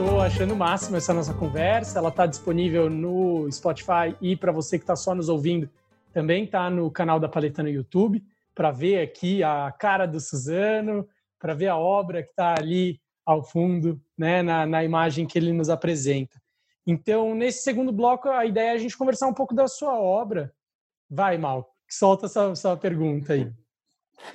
Estou 0.00 0.20
achando 0.20 0.54
máximo 0.54 0.96
essa 0.96 1.12
nossa 1.12 1.34
conversa. 1.34 1.98
Ela 1.98 2.10
está 2.10 2.24
disponível 2.24 2.88
no 2.88 3.50
Spotify 3.50 4.16
e 4.20 4.36
para 4.36 4.52
você 4.52 4.78
que 4.78 4.84
está 4.84 4.94
só 4.94 5.12
nos 5.12 5.28
ouvindo, 5.28 5.68
também 6.12 6.44
está 6.44 6.70
no 6.70 6.88
canal 6.88 7.18
da 7.18 7.28
Paleta 7.28 7.64
no 7.64 7.68
YouTube, 7.68 8.24
para 8.54 8.70
ver 8.70 9.00
aqui 9.00 9.42
a 9.42 9.74
cara 9.76 10.06
do 10.06 10.20
Suzano, 10.20 11.04
para 11.36 11.52
ver 11.52 11.66
a 11.66 11.76
obra 11.76 12.22
que 12.22 12.30
está 12.30 12.54
ali 12.56 13.00
ao 13.26 13.42
fundo, 13.42 14.00
né, 14.16 14.40
na, 14.40 14.64
na 14.64 14.84
imagem 14.84 15.26
que 15.26 15.36
ele 15.36 15.52
nos 15.52 15.68
apresenta. 15.68 16.40
Então, 16.86 17.34
nesse 17.34 17.64
segundo 17.64 17.90
bloco, 17.90 18.28
a 18.28 18.46
ideia 18.46 18.70
é 18.70 18.74
a 18.74 18.78
gente 18.78 18.96
conversar 18.96 19.26
um 19.26 19.34
pouco 19.34 19.52
da 19.52 19.66
sua 19.66 19.98
obra. 19.98 20.54
Vai, 21.10 21.36
Mal, 21.38 21.74
solta 21.90 22.26
essa, 22.26 22.50
essa 22.50 22.76
pergunta 22.76 23.32
aí. 23.32 23.50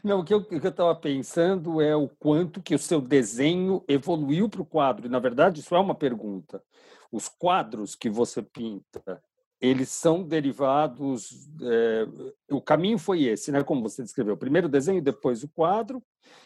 Não, 0.04 0.20
o 0.20 0.24
que 0.24 0.34
eu 0.34 0.42
estava 0.42 0.96
pensando 0.96 1.82
é 1.82 1.96
o 1.96 2.08
quanto 2.08 2.62
que 2.62 2.76
o 2.76 2.80
seu 2.80 3.02
desenho 3.02 3.84
evoluiu 3.88 4.50
para 4.50 4.62
o 4.62 4.66
quadro. 4.66 5.06
E, 5.06 5.10
na 5.10 5.20
verdade, 5.20 5.60
isso 5.60 5.76
é 5.76 5.80
uma 5.80 5.96
pergunta. 5.96 6.64
Os 7.12 7.28
quadros 7.28 7.96
que 7.96 8.10
você 8.10 8.42
pinta, 8.42 9.22
eles 9.60 9.90
são 9.90 10.24
derivados. 10.24 11.50
É, 11.62 12.08
o 12.52 12.62
caminho 12.62 12.98
foi 12.98 13.24
esse, 13.24 13.52
né? 13.52 13.64
Como 13.64 13.82
você 13.82 14.02
descreveu, 14.02 14.36
primeiro 14.36 14.68
o 14.68 14.72
desenho, 14.72 15.02
depois 15.02 15.44
o 15.44 15.50
quadro, 15.50 16.02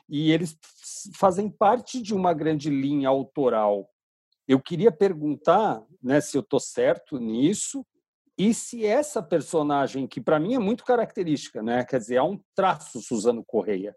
e 0.10 0.32
eles 0.32 0.58
fazem 1.16 1.50
parte 1.50 2.02
de 2.02 2.14
uma 2.14 2.34
grande 2.34 2.70
linha 2.70 3.10
autoral. 3.10 3.90
Eu 4.48 4.62
queria 4.62 4.92
perguntar, 4.92 5.84
né, 6.02 6.22
se 6.22 6.38
eu 6.38 6.42
estou 6.42 6.60
certo 6.60 7.20
nisso 7.20 7.86
e 8.38 8.54
se 8.54 8.86
essa 8.86 9.24
personagem, 9.24 10.06
que 10.06 10.22
para 10.22 10.40
mim 10.40 10.54
é 10.54 10.60
muito 10.60 10.86
característica, 10.86 11.64
né? 11.64 11.84
quer 11.84 12.00
dizer, 12.00 12.18
há 12.18 12.24
um 12.24 12.40
traço 12.54 13.02
Suzano 13.02 13.44
Correia. 13.44 13.96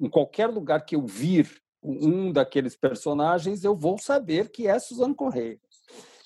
Em 0.00 0.08
qualquer 0.08 0.46
lugar 0.46 0.84
que 0.84 0.96
eu 0.96 1.06
vir 1.06 1.62
um 1.82 2.32
daqueles 2.32 2.74
personagens, 2.74 3.64
eu 3.64 3.76
vou 3.76 3.98
saber 3.98 4.50
que 4.50 4.66
é 4.66 4.78
Suzano 4.78 5.14
Correia. 5.14 5.60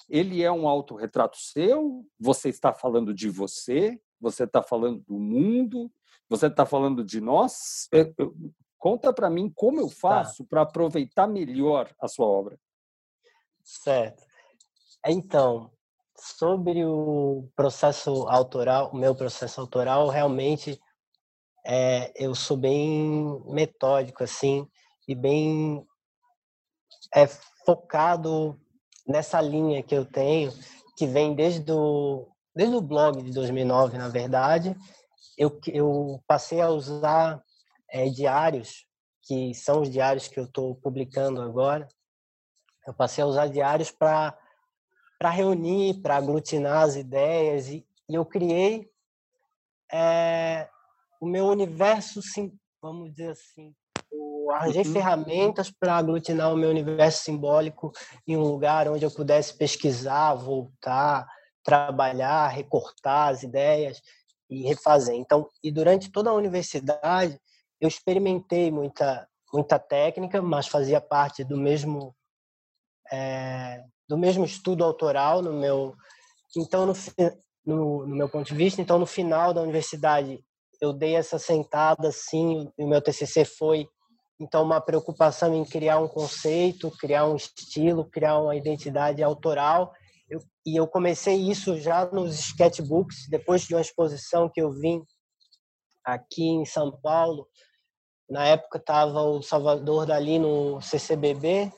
Ele 0.09 0.43
é 0.43 0.53
um 0.53 0.69
autorretrato 0.69 1.37
seu, 1.39 2.07
você 2.21 2.51
está 2.51 2.73
falando 2.73 3.13
de 3.13 3.29
você, 3.29 4.01
você 4.21 4.45
está 4.45 4.63
falando 4.63 5.01
do 5.01 5.19
mundo, 5.19 5.91
você 6.29 6.47
está 6.47 6.65
falando 6.65 7.05
de 7.05 7.21
nós. 7.21 7.89
Eu, 7.91 8.15
eu, 8.17 8.35
conta 8.79 9.13
para 9.13 9.29
mim 9.29 9.51
como 9.53 9.81
eu 9.81 9.89
tá. 9.89 9.95
faço 9.95 10.45
tá. 10.45 10.49
para 10.51 10.63
aproveitar 10.63 11.27
melhor 11.27 11.93
a 12.01 12.07
sua 12.07 12.27
obra. 12.27 12.57
Certo. 13.65 14.25
Então, 15.05 15.73
sobre 16.19 16.85
o 16.85 17.49
processo 17.55 18.27
autoral, 18.29 18.91
o 18.93 18.97
meu 18.97 19.15
processo 19.15 19.61
autoral, 19.61 20.09
realmente 20.09 20.81
é, 21.65 22.13
eu 22.15 22.35
sou 22.35 22.57
bem 22.57 23.43
metódico, 23.47 24.23
assim, 24.23 24.69
e 25.09 25.15
bem 25.15 25.85
é, 27.15 27.27
focado 27.65 28.59
nessa 29.07 29.41
linha 29.41 29.83
que 29.83 29.95
eu 29.95 30.05
tenho, 30.05 30.53
que 30.97 31.07
vem 31.07 31.35
desde 31.35 31.71
o, 31.73 32.29
desde 32.55 32.77
o 32.77 32.81
blog 32.81 33.23
de 33.23 33.33
2009, 33.33 33.99
na 33.99 34.09
verdade. 34.09 34.77
Eu, 35.37 35.61
eu 35.67 36.23
passei 36.27 36.61
a 36.61 36.71
usar 36.71 37.43
é, 37.91 38.09
diários, 38.09 38.87
que 39.23 39.55
são 39.55 39.83
os 39.83 39.91
diários 39.91 40.29
que 40.29 40.39
eu 40.39 40.45
estou 40.45 40.75
publicando 40.77 41.43
agora. 41.43 41.89
Eu 42.87 42.95
passei 42.95 43.23
a 43.23 43.27
usar 43.27 43.49
diários 43.49 43.91
para 43.91 44.37
reunir, 45.25 46.01
para 46.01 46.17
aglutinar 46.17 46.83
as 46.83 46.97
ideias, 46.97 47.69
e, 47.69 47.87
e 48.09 48.15
eu 48.15 48.25
criei 48.25 48.91
é, 49.93 50.69
o 51.21 51.27
meu 51.27 51.47
universo, 51.47 52.21
vamos 52.81 53.11
dizer 53.11 53.31
assim, 53.31 53.75
eu 54.13 54.51
arranjei 54.51 54.85
uhum. 54.85 54.93
ferramentas 54.93 55.71
para 55.71 55.97
aglutinar 55.97 56.53
o 56.53 56.57
meu 56.57 56.71
universo 56.71 57.25
simbólico 57.25 57.93
em 58.27 58.37
um 58.37 58.43
lugar 58.43 58.89
onde 58.89 59.05
eu 59.05 59.11
pudesse 59.11 59.57
pesquisar, 59.57 60.35
voltar, 60.35 61.27
trabalhar, 61.65 62.49
recortar 62.49 63.31
as 63.31 63.43
ideias 63.43 64.01
e 64.49 64.63
refazer. 64.63 65.17
Então, 65.17 65.49
e 65.63 65.73
durante 65.73 66.11
toda 66.11 66.31
a 66.31 66.35
universidade, 66.35 67.41
eu 67.81 67.89
experimentei 67.89 68.71
muita 68.71 69.29
muita 69.53 69.79
técnica, 69.79 70.43
mas 70.43 70.67
fazia 70.67 71.01
parte 71.01 71.43
do 71.43 71.57
mesmo 71.57 72.15
é, 73.11 73.83
do 74.09 74.17
mesmo 74.17 74.45
estudo 74.45 74.85
autoral 74.85 75.43
no 75.43 75.53
meu 75.53 75.95
então 76.57 76.87
no, 76.87 76.93
no, 77.65 78.07
no 78.07 78.17
meu 78.17 78.29
ponto 78.29 78.47
de 78.47 78.55
vista 78.55 78.81
então 78.81 78.99
no 78.99 79.07
final 79.07 79.53
da 79.53 79.63
universidade 79.63 80.43
eu 80.81 80.93
dei 80.93 81.17
essa 81.17 81.39
sentada 81.39 82.09
assim 82.09 82.71
e 82.79 82.85
o 82.85 82.89
meu 82.89 83.01
TCC 83.01 83.45
foi 83.45 83.89
então 84.41 84.63
uma 84.63 84.81
preocupação 84.81 85.55
em 85.55 85.65
criar 85.65 85.99
um 85.99 86.09
conceito 86.09 86.91
criar 86.99 87.27
um 87.27 87.37
estilo 87.37 88.09
criar 88.09 88.39
uma 88.39 88.55
identidade 88.55 89.23
autoral. 89.23 89.93
Eu, 90.29 90.41
e 90.67 90.77
eu 90.77 90.89
comecei 90.89 91.37
isso 91.37 91.79
já 91.79 92.05
nos 92.07 92.39
sketchbooks 92.39 93.29
depois 93.31 93.63
de 93.63 93.75
uma 93.75 93.81
exposição 93.81 94.51
que 94.53 94.61
eu 94.61 94.73
vim 94.73 95.01
aqui 96.05 96.45
em 96.45 96.65
São 96.65 96.91
Paulo. 97.01 97.47
Na 98.29 98.45
época 98.45 98.79
estava 98.79 99.23
o 99.23 99.41
Salvador 99.41 100.05
Dali 100.05 100.39
no 100.39 100.81
CCBB 100.81 101.73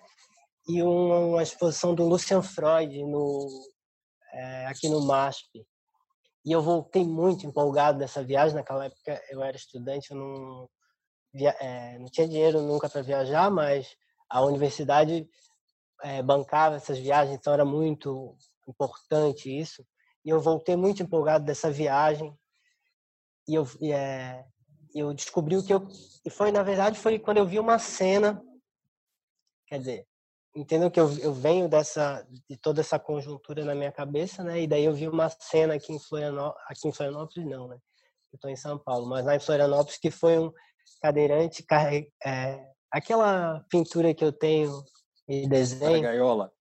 e 0.68 0.82
uma 0.82 1.42
exposição 1.42 1.94
do 1.94 2.06
Lucian 2.06 2.42
Freud 2.42 3.02
no, 3.04 3.48
é, 4.32 4.66
aqui 4.66 4.88
no 4.88 5.00
MASP. 5.00 5.66
E 6.44 6.52
eu 6.52 6.60
voltei 6.60 7.04
muito 7.04 7.46
empolgado 7.46 7.98
dessa 7.98 8.22
viagem. 8.22 8.54
Naquela 8.54 8.84
época 8.84 9.22
eu 9.30 9.42
era 9.42 9.56
estudante, 9.56 10.10
eu 10.10 10.16
não, 10.16 10.68
via, 11.32 11.56
é, 11.58 11.98
não 11.98 12.06
tinha 12.06 12.28
dinheiro 12.28 12.60
nunca 12.60 12.88
para 12.88 13.02
viajar, 13.02 13.50
mas 13.50 13.96
a 14.28 14.42
universidade 14.42 15.28
é, 16.02 16.22
bancava 16.22 16.76
essas 16.76 16.98
viagens, 16.98 17.34
então 17.34 17.52
era 17.52 17.64
muito 17.64 18.36
importante 18.68 19.48
isso. 19.48 19.84
E 20.24 20.28
eu 20.28 20.40
voltei 20.40 20.76
muito 20.76 21.02
empolgado 21.02 21.44
dessa 21.44 21.70
viagem. 21.70 22.36
E 23.48 23.54
eu, 23.54 23.66
é, 23.82 24.44
eu 24.94 25.14
descobri 25.14 25.56
o 25.56 25.64
que 25.64 25.72
eu 25.72 25.88
e 26.24 26.30
foi 26.30 26.52
na 26.52 26.62
verdade 26.62 26.98
foi 26.98 27.18
quando 27.18 27.38
eu 27.38 27.46
vi 27.46 27.58
uma 27.58 27.78
cena 27.78 28.42
quer 29.66 29.78
dizer 29.78 30.07
entendo 30.58 30.90
que 30.90 30.98
eu, 30.98 31.10
eu 31.18 31.32
venho 31.32 31.68
dessa 31.68 32.26
de 32.48 32.56
toda 32.56 32.80
essa 32.80 32.98
conjuntura 32.98 33.64
na 33.64 33.74
minha 33.74 33.92
cabeça 33.92 34.42
né 34.42 34.60
e 34.60 34.66
daí 34.66 34.84
eu 34.84 34.94
vi 34.94 35.08
uma 35.08 35.28
cena 35.28 35.74
aqui 35.74 35.92
em 35.92 35.98
Florianópolis 35.98 36.64
aqui 36.68 36.88
em 36.88 36.92
Florianópolis 36.92 37.48
não 37.48 37.68
né 37.68 37.76
eu 38.32 38.36
estou 38.36 38.50
em 38.50 38.56
São 38.56 38.78
Paulo 38.78 39.06
mas 39.06 39.24
lá 39.24 39.36
em 39.36 39.40
Florianópolis 39.40 39.98
que 39.98 40.10
foi 40.10 40.38
um 40.38 40.52
cadeirante 41.00 41.62
carre... 41.62 42.10
é, 42.24 42.60
aquela 42.90 43.64
pintura 43.70 44.12
que 44.12 44.24
eu 44.24 44.32
tenho 44.32 44.82
de 45.28 45.46
desenho 45.46 45.98
a 45.98 46.10
gaiola? 46.10 46.52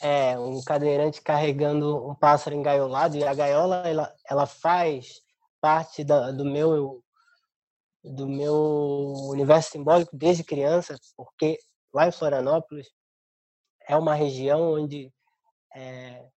É 0.00 0.38
um 0.38 0.62
cadeirante 0.62 1.20
carregando 1.20 2.08
um 2.08 2.14
pássaro 2.14 2.54
engaiolado 2.54 3.16
e 3.16 3.24
a 3.24 3.34
gaiola 3.34 3.76
ela, 3.88 4.14
ela 4.28 4.46
faz 4.46 5.20
parte 5.60 6.04
da, 6.04 6.30
do 6.30 6.44
meu 6.44 7.02
do 8.04 8.28
meu 8.28 8.54
universo 9.30 9.72
simbólico 9.72 10.16
desde 10.16 10.44
criança, 10.44 10.96
porque 11.16 11.58
lá 11.92 12.06
em 12.06 12.12
Florianópolis 12.12 12.88
é 13.88 13.96
uma 13.96 14.14
região 14.14 14.74
onde 14.74 15.12
é, 15.74 16.28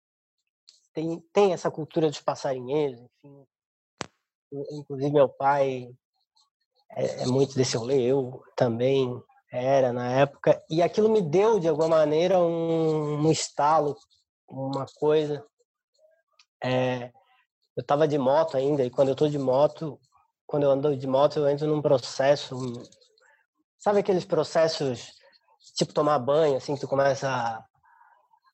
tem, 0.92 1.20
tem 1.32 1.52
essa 1.52 1.70
cultura 1.70 2.08
dos 2.08 2.20
passarinheiros, 2.20 3.00
enfim. 3.00 3.46
Inclusive, 4.72 5.12
meu 5.12 5.28
pai 5.28 5.90
é, 6.92 7.22
é 7.22 7.26
muito 7.26 7.54
desse 7.54 7.76
rolê, 7.76 8.02
eu 8.02 8.42
também 8.56 9.22
era 9.52 9.92
na 9.92 10.10
época, 10.12 10.62
e 10.70 10.82
aquilo 10.82 11.08
me 11.08 11.20
deu, 11.20 11.58
de 11.58 11.68
alguma 11.68 11.88
maneira, 11.88 12.38
um, 12.38 13.26
um 13.26 13.30
estalo, 13.30 13.96
uma 14.48 14.86
coisa. 14.96 15.44
É, 16.62 17.10
eu 17.76 17.80
estava 17.80 18.06
de 18.06 18.18
moto 18.18 18.56
ainda, 18.56 18.84
e 18.84 18.90
quando 18.90 19.08
eu 19.08 19.12
estou 19.12 19.28
de 19.28 19.38
moto, 19.38 19.98
quando 20.46 20.64
eu 20.64 20.70
ando 20.70 20.96
de 20.96 21.06
moto, 21.06 21.38
eu 21.38 21.48
entro 21.48 21.66
num 21.66 21.82
processo. 21.82 22.56
Sabe 23.78 24.00
aqueles 24.00 24.24
processos, 24.24 25.19
tipo 25.76 25.92
tomar 25.92 26.18
banho, 26.18 26.56
assim, 26.56 26.76
tu 26.76 26.88
começa 26.88 27.28
a, 27.28 27.64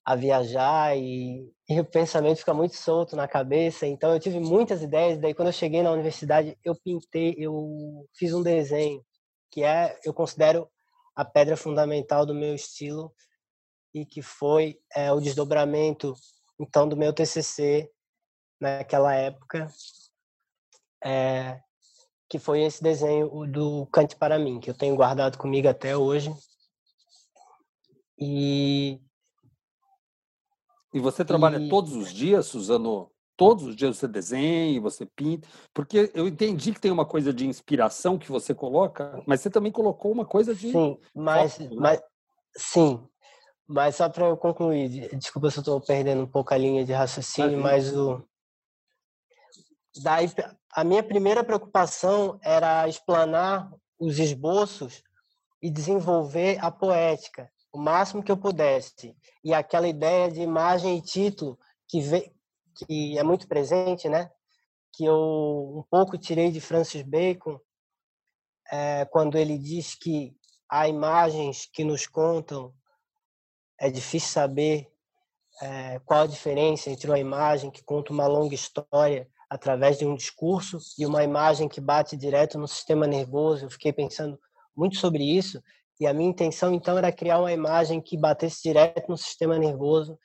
a 0.04 0.14
viajar 0.14 0.96
e, 0.96 1.52
e, 1.68 1.80
o 1.80 1.84
pensamento 1.84 2.38
fica 2.38 2.54
muito 2.54 2.76
solto 2.76 3.16
na 3.16 3.28
cabeça. 3.28 3.86
Então, 3.86 4.12
eu 4.12 4.20
tive 4.20 4.40
muitas 4.40 4.82
ideias. 4.82 5.18
Daí, 5.18 5.34
quando 5.34 5.48
eu 5.48 5.52
cheguei 5.52 5.82
na 5.82 5.90
universidade, 5.90 6.56
eu 6.64 6.74
pintei, 6.74 7.34
eu 7.38 8.06
fiz 8.14 8.32
um 8.32 8.42
desenho, 8.42 9.04
que 9.50 9.62
é, 9.64 9.98
eu 10.04 10.14
considero 10.14 10.68
a 11.14 11.24
pedra 11.24 11.56
fundamental 11.56 12.26
do 12.26 12.34
meu 12.34 12.54
estilo 12.54 13.12
e 13.94 14.04
que 14.04 14.20
foi 14.20 14.78
é, 14.94 15.12
o 15.12 15.20
desdobramento, 15.20 16.14
então, 16.60 16.88
do 16.88 16.96
meu 16.96 17.12
TCC 17.12 17.90
naquela 18.60 19.14
época. 19.14 19.68
É, 21.04 21.60
que 22.28 22.38
foi 22.38 22.62
esse 22.62 22.82
desenho 22.82 23.28
do 23.46 23.86
Cante 23.86 24.16
para 24.16 24.38
mim, 24.38 24.58
que 24.58 24.70
eu 24.70 24.74
tenho 24.74 24.96
guardado 24.96 25.38
comigo 25.38 25.68
até 25.68 25.96
hoje. 25.96 26.32
E 28.18 29.00
e 30.96 30.98
você 31.00 31.22
trabalha 31.24 31.58
e... 31.58 31.68
todos 31.68 31.94
os 31.94 32.12
dias, 32.12 32.46
Suzano? 32.46 33.10
Todos 33.36 33.64
os 33.64 33.76
dias 33.76 33.98
você 33.98 34.08
desenha, 34.08 34.80
você 34.80 35.04
pinta? 35.04 35.46
Porque 35.74 36.10
eu 36.14 36.26
entendi 36.26 36.72
que 36.72 36.80
tem 36.80 36.90
uma 36.90 37.04
coisa 37.04 37.34
de 37.34 37.46
inspiração 37.46 38.16
que 38.16 38.32
você 38.32 38.54
coloca, 38.54 39.22
mas 39.26 39.42
você 39.42 39.50
também 39.50 39.70
colocou 39.70 40.10
uma 40.10 40.24
coisa 40.24 40.54
de. 40.54 40.72
Sim, 40.72 40.98
mas, 41.14 41.58
né? 41.58 41.68
mas 41.76 42.00
sim, 42.56 43.06
mas 43.68 43.96
só 43.96 44.08
para 44.08 44.26
eu 44.26 44.38
concluir, 44.38 45.14
desculpa 45.18 45.50
se 45.50 45.58
eu 45.58 45.60
estou 45.60 45.78
perdendo 45.82 46.22
um 46.22 46.26
pouco 46.26 46.54
a 46.54 46.56
linha 46.56 46.82
de 46.82 46.94
raciocínio, 46.94 47.60
mas 47.60 47.94
o 47.94 48.24
daí 50.02 50.30
a 50.72 50.82
minha 50.82 51.02
primeira 51.02 51.44
preocupação 51.44 52.38
era 52.42 52.88
explanar 52.88 53.70
os 53.98 54.18
esboços 54.18 55.02
e 55.60 55.70
desenvolver 55.70 56.58
a 56.64 56.70
poética 56.70 57.50
o 57.76 57.78
máximo 57.78 58.22
que 58.22 58.32
eu 58.32 58.36
pudesse. 58.38 59.14
E 59.44 59.52
aquela 59.52 59.86
ideia 59.86 60.30
de 60.30 60.40
imagem 60.40 60.96
e 60.96 61.02
título 61.02 61.58
que, 61.86 62.00
vê, 62.00 62.32
que 62.74 63.18
é 63.18 63.22
muito 63.22 63.46
presente, 63.46 64.08
né? 64.08 64.30
Que 64.92 65.04
eu 65.04 65.74
um 65.76 65.84
pouco 65.90 66.16
tirei 66.16 66.50
de 66.50 66.60
Francis 66.60 67.02
Bacon 67.02 67.60
é, 68.72 69.04
quando 69.04 69.36
ele 69.36 69.58
diz 69.58 69.94
que 69.94 70.34
há 70.68 70.88
imagens 70.88 71.66
que 71.70 71.84
nos 71.84 72.06
contam, 72.06 72.72
é 73.78 73.90
difícil 73.90 74.30
saber 74.30 74.90
é, 75.60 75.98
qual 76.00 76.22
a 76.22 76.26
diferença 76.26 76.90
entre 76.90 77.10
uma 77.10 77.18
imagem 77.18 77.70
que 77.70 77.84
conta 77.84 78.10
uma 78.10 78.26
longa 78.26 78.54
história 78.54 79.28
através 79.50 79.98
de 79.98 80.06
um 80.06 80.16
discurso 80.16 80.78
e 80.98 81.04
uma 81.04 81.22
imagem 81.22 81.68
que 81.68 81.80
bate 81.80 82.16
direto 82.16 82.58
no 82.58 82.66
sistema 82.66 83.06
nervoso. 83.06 83.66
Eu 83.66 83.70
fiquei 83.70 83.92
pensando 83.92 84.40
muito 84.74 84.96
sobre 84.96 85.22
isso 85.22 85.62
e 85.98 86.06
a 86.06 86.12
minha 86.12 86.30
intenção 86.30 86.72
então 86.72 86.98
era 86.98 87.12
criar 87.12 87.38
uma 87.38 87.52
imagem 87.52 88.00
que 88.00 88.16
batesse 88.16 88.62
direto 88.62 89.08
no 89.08 89.16
sistema 89.16 89.58
nervoso 89.58 90.18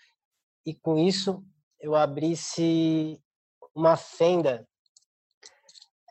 e 0.66 0.74
com 0.76 0.98
isso 0.98 1.44
eu 1.80 1.96
abrisse 1.96 3.20
uma 3.74 3.96
fenda 3.98 4.68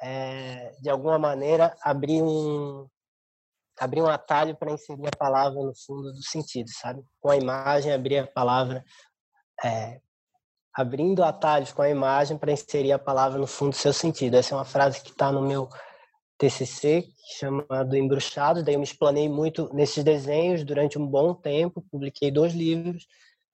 é, 0.03 0.73
de 0.81 0.89
alguma 0.89 1.19
maneira 1.19 1.77
abrir 1.83 2.23
um 2.23 2.89
abrir 3.79 4.03
um 4.03 4.09
atalho 4.09 4.55
para 4.57 4.73
inserir 4.73 5.07
a 5.07 5.17
palavra 5.17 5.63
no 5.63 5.73
fundo 5.75 6.13
do 6.13 6.23
sentido, 6.23 6.69
sabe? 6.69 7.03
Com 7.19 7.31
a 7.31 7.37
imagem 7.37 7.93
abrir 7.93 8.19
a 8.19 8.27
palavra 8.27 8.85
é, 9.65 10.01
abrindo 10.75 11.25
atalhos 11.25 11.73
com 11.73 11.81
a 11.81 11.89
imagem 11.89 12.37
para 12.37 12.53
inserir 12.53 12.93
a 12.93 12.99
palavra 12.99 13.39
no 13.39 13.47
fundo 13.47 13.71
do 13.71 13.77
seu 13.77 13.93
sentido. 13.93 14.37
Essa 14.37 14.55
é 14.55 14.59
uma 14.59 14.67
frase 14.67 15.01
que 15.03 15.11
está 15.11 15.33
no 15.33 15.41
meu 15.41 15.69
TCC, 16.41 17.07
chamado 17.39 17.95
Embruxados. 17.95 18.63
Daí 18.63 18.75
eu 18.75 18.79
me 18.79 18.85
explanei 18.85 19.29
muito 19.29 19.69
nesses 19.75 20.03
desenhos 20.03 20.65
durante 20.65 20.99
um 20.99 21.07
bom 21.07 21.35
tempo. 21.35 21.85
Publiquei 21.91 22.31
dois 22.31 22.55
livros 22.55 23.07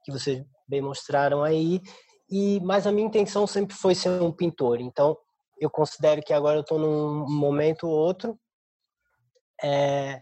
que 0.05 0.13
vocês 0.13 0.45
bem 0.69 0.81
mostraram 0.81 1.43
aí. 1.43 1.83
E 2.31 2.61
mas 2.61 2.87
a 2.87 2.93
minha 2.93 3.09
intenção 3.09 3.45
sempre 3.45 3.75
foi 3.75 3.95
ser 3.97 4.23
um 4.23 4.31
pintor. 4.31 4.81
Então 4.81 5.19
eu 5.61 5.69
considero 5.69 6.23
que 6.23 6.33
agora 6.33 6.59
eu 6.59 6.61
estou 6.61 6.79
num 6.79 7.29
momento 7.29 7.89
ou 7.89 7.93
outro 7.93 8.39
é, 9.63 10.21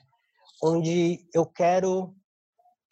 onde 0.63 1.19
eu 1.35 1.45
quero 1.45 2.15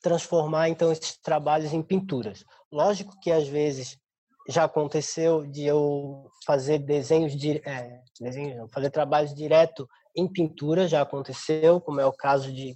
transformar 0.02 0.68
então 0.68 0.92
esses 0.92 1.16
trabalhos 1.16 1.72
em 1.72 1.82
pinturas. 1.82 2.44
Lógico 2.70 3.18
que 3.22 3.30
às 3.30 3.48
vezes 3.48 3.96
já 4.48 4.64
aconteceu 4.64 5.46
de 5.46 5.64
eu 5.64 6.30
fazer 6.44 6.78
desenhos 6.78 7.36
de 7.36 7.62
é, 7.64 8.00
fazer 8.72 8.90
trabalhos 8.90 9.34
direto 9.34 9.88
em 10.16 10.30
pintura 10.30 10.88
já 10.88 11.02
aconteceu, 11.02 11.80
como 11.80 12.00
é 12.00 12.06
o 12.06 12.12
caso 12.12 12.52
de 12.52 12.74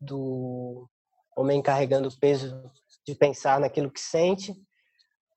do 0.00 0.88
homem 1.36 1.62
carregando 1.62 2.08
o 2.08 2.18
peso 2.18 2.70
de 3.06 3.14
pensar 3.14 3.60
naquilo 3.60 3.90
que 3.90 4.00
sente, 4.00 4.54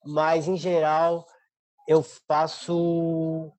mas 0.05 0.47
em 0.47 0.57
geral 0.57 1.25
eu 1.87 2.03
faço 2.27 3.51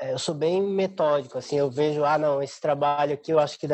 é, 0.00 0.12
eu 0.12 0.18
sou 0.18 0.34
bem 0.34 0.62
metódico 0.62 1.38
assim, 1.38 1.56
eu 1.56 1.70
vejo 1.70 2.04
ah 2.04 2.18
não, 2.18 2.42
esse 2.42 2.60
trabalho 2.60 3.14
aqui 3.14 3.32
eu 3.32 3.38
acho 3.38 3.58
que 3.58 3.66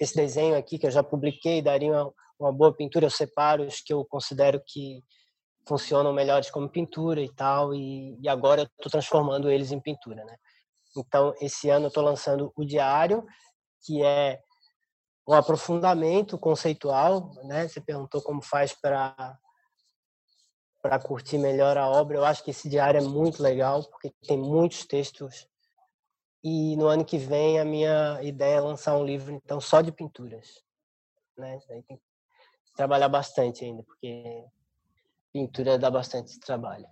esse 0.00 0.14
desenho 0.14 0.56
aqui 0.56 0.78
que 0.78 0.86
eu 0.86 0.90
já 0.90 1.02
publiquei 1.02 1.60
daria 1.60 1.92
uma, 1.92 2.12
uma 2.38 2.52
boa 2.52 2.74
pintura, 2.74 3.06
eu 3.06 3.10
separo 3.10 3.64
os 3.64 3.80
que 3.80 3.92
eu 3.92 4.04
considero 4.04 4.62
que 4.66 5.02
funcionam 5.66 6.12
melhores 6.12 6.50
como 6.50 6.68
pintura 6.68 7.20
e 7.20 7.32
tal, 7.32 7.74
e, 7.74 8.16
e 8.20 8.28
agora 8.28 8.62
eu 8.62 8.66
estou 8.66 8.90
transformando 8.90 9.50
eles 9.50 9.72
em 9.72 9.80
pintura, 9.80 10.24
né? 10.24 10.36
Então, 10.96 11.34
esse 11.40 11.68
ano 11.68 11.86
eu 11.86 11.88
estou 11.88 12.02
lançando 12.02 12.52
o 12.56 12.64
Diário, 12.64 13.26
que 13.84 14.02
é 14.02 14.40
um 15.28 15.34
aprofundamento 15.34 16.38
conceitual, 16.38 17.32
né? 17.44 17.68
Você 17.68 17.80
perguntou 17.80 18.22
como 18.22 18.40
faz 18.40 18.72
para 18.72 19.38
para 20.80 21.00
curtir 21.00 21.36
melhor 21.36 21.76
a 21.76 21.88
obra. 21.88 22.16
Eu 22.16 22.24
acho 22.24 22.44
que 22.44 22.52
esse 22.52 22.68
diário 22.68 22.98
é 22.98 23.02
muito 23.02 23.42
legal, 23.42 23.82
porque 23.82 24.12
tem 24.22 24.38
muitos 24.38 24.86
textos. 24.86 25.48
E 26.44 26.76
no 26.76 26.86
ano 26.86 27.04
que 27.04 27.18
vem 27.18 27.58
a 27.58 27.64
minha 27.64 28.22
ideia 28.22 28.58
é 28.58 28.60
lançar 28.60 28.96
um 28.96 29.04
livro 29.04 29.32
então 29.32 29.60
só 29.60 29.80
de 29.80 29.90
pinturas, 29.90 30.62
né? 31.36 31.58
Aí 31.70 31.82
tem 31.82 31.96
que 31.96 32.02
trabalhar 32.76 33.08
bastante 33.08 33.64
ainda, 33.64 33.82
porque 33.82 34.44
pintura 35.36 35.78
dá 35.78 35.90
bastante 35.90 36.40
trabalho. 36.40 36.86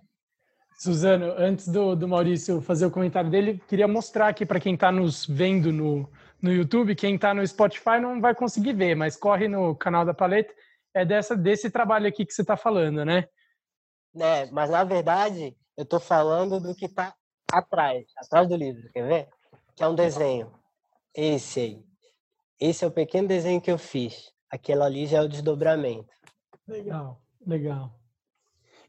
Suzano, 0.77 1.33
antes 1.37 1.67
do, 1.67 1.95
do 1.95 2.07
Maurício 2.07 2.61
fazer 2.61 2.85
o 2.85 2.91
comentário 2.91 3.29
dele, 3.29 3.59
queria 3.67 3.87
mostrar 3.87 4.27
aqui 4.27 4.45
para 4.45 4.59
quem 4.59 4.75
está 4.75 4.91
nos 4.91 5.25
vendo 5.25 5.71
no, 5.71 6.07
no 6.39 6.51
YouTube, 6.51 6.95
quem 6.95 7.15
está 7.15 7.33
no 7.33 7.45
Spotify 7.47 7.99
não 7.99 8.21
vai 8.21 8.35
conseguir 8.35 8.73
ver, 8.73 8.93
mas 8.93 9.15
corre 9.15 9.47
no 9.47 9.75
canal 9.75 10.05
da 10.05 10.13
Paleta, 10.13 10.53
é 10.93 11.03
dessa, 11.03 11.35
desse 11.35 11.71
trabalho 11.71 12.07
aqui 12.07 12.23
que 12.23 12.33
você 12.33 12.41
está 12.41 12.55
falando, 12.55 13.03
né? 13.03 13.27
É, 14.15 14.45
mas 14.51 14.69
na 14.69 14.83
verdade 14.83 15.57
eu 15.75 15.83
estou 15.83 15.99
falando 15.99 16.59
do 16.59 16.75
que 16.75 16.85
está 16.85 17.15
atrás, 17.51 18.05
atrás 18.17 18.47
do 18.47 18.55
livro, 18.55 18.91
quer 18.91 19.07
ver? 19.07 19.29
Que 19.75 19.83
é 19.83 19.87
um 19.87 19.95
desenho. 19.95 20.53
Esse 21.15 21.59
aí. 21.61 21.83
Esse 22.59 22.85
é 22.85 22.87
o 22.87 22.91
pequeno 22.91 23.27
desenho 23.27 23.59
que 23.59 23.71
eu 23.71 23.77
fiz. 23.77 24.31
Aquele 24.51 24.83
ali 24.83 25.07
já 25.07 25.17
é 25.17 25.21
o 25.21 25.27
desdobramento. 25.27 26.13
Legal, 26.67 27.21
legal. 27.45 28.04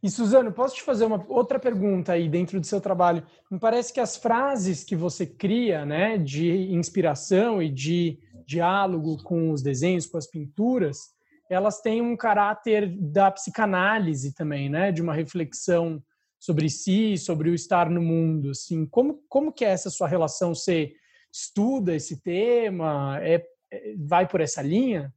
E 0.06 0.10
Suzano, 0.10 0.52
posso 0.52 0.76
te 0.76 0.84
fazer 0.84 1.04
uma 1.04 1.26
outra 1.28 1.58
pergunta 1.58 2.12
aí 2.12 2.28
dentro 2.28 2.60
do 2.60 2.64
seu 2.64 2.80
trabalho? 2.80 3.26
Me 3.50 3.58
parece 3.58 3.92
que 3.92 3.98
as 3.98 4.16
frases 4.16 4.84
que 4.84 4.94
você 4.94 5.26
cria, 5.26 5.84
né, 5.84 6.16
de 6.16 6.72
inspiração 6.72 7.60
e 7.60 7.68
de 7.68 8.16
diálogo 8.46 9.20
com 9.24 9.50
os 9.50 9.62
desenhos, 9.62 10.06
com 10.06 10.16
as 10.16 10.28
pinturas, 10.28 11.12
elas 11.50 11.80
têm 11.80 12.00
um 12.00 12.16
caráter 12.16 12.88
da 12.96 13.32
psicanálise 13.32 14.32
também, 14.32 14.70
né, 14.70 14.92
de 14.92 15.02
uma 15.02 15.12
reflexão 15.12 16.00
sobre 16.38 16.70
si, 16.70 17.18
sobre 17.18 17.50
o 17.50 17.54
estar 17.54 17.90
no 17.90 18.00
mundo, 18.00 18.50
assim. 18.50 18.86
Como 18.86 19.24
como 19.28 19.52
que 19.52 19.64
é 19.64 19.70
essa 19.70 19.90
sua 19.90 20.06
relação? 20.06 20.54
Você 20.54 20.92
estuda 21.32 21.96
esse 21.96 22.22
tema? 22.22 23.18
É, 23.22 23.44
é 23.72 23.94
vai 23.98 24.28
por 24.28 24.40
essa 24.40 24.62
linha? 24.62 25.12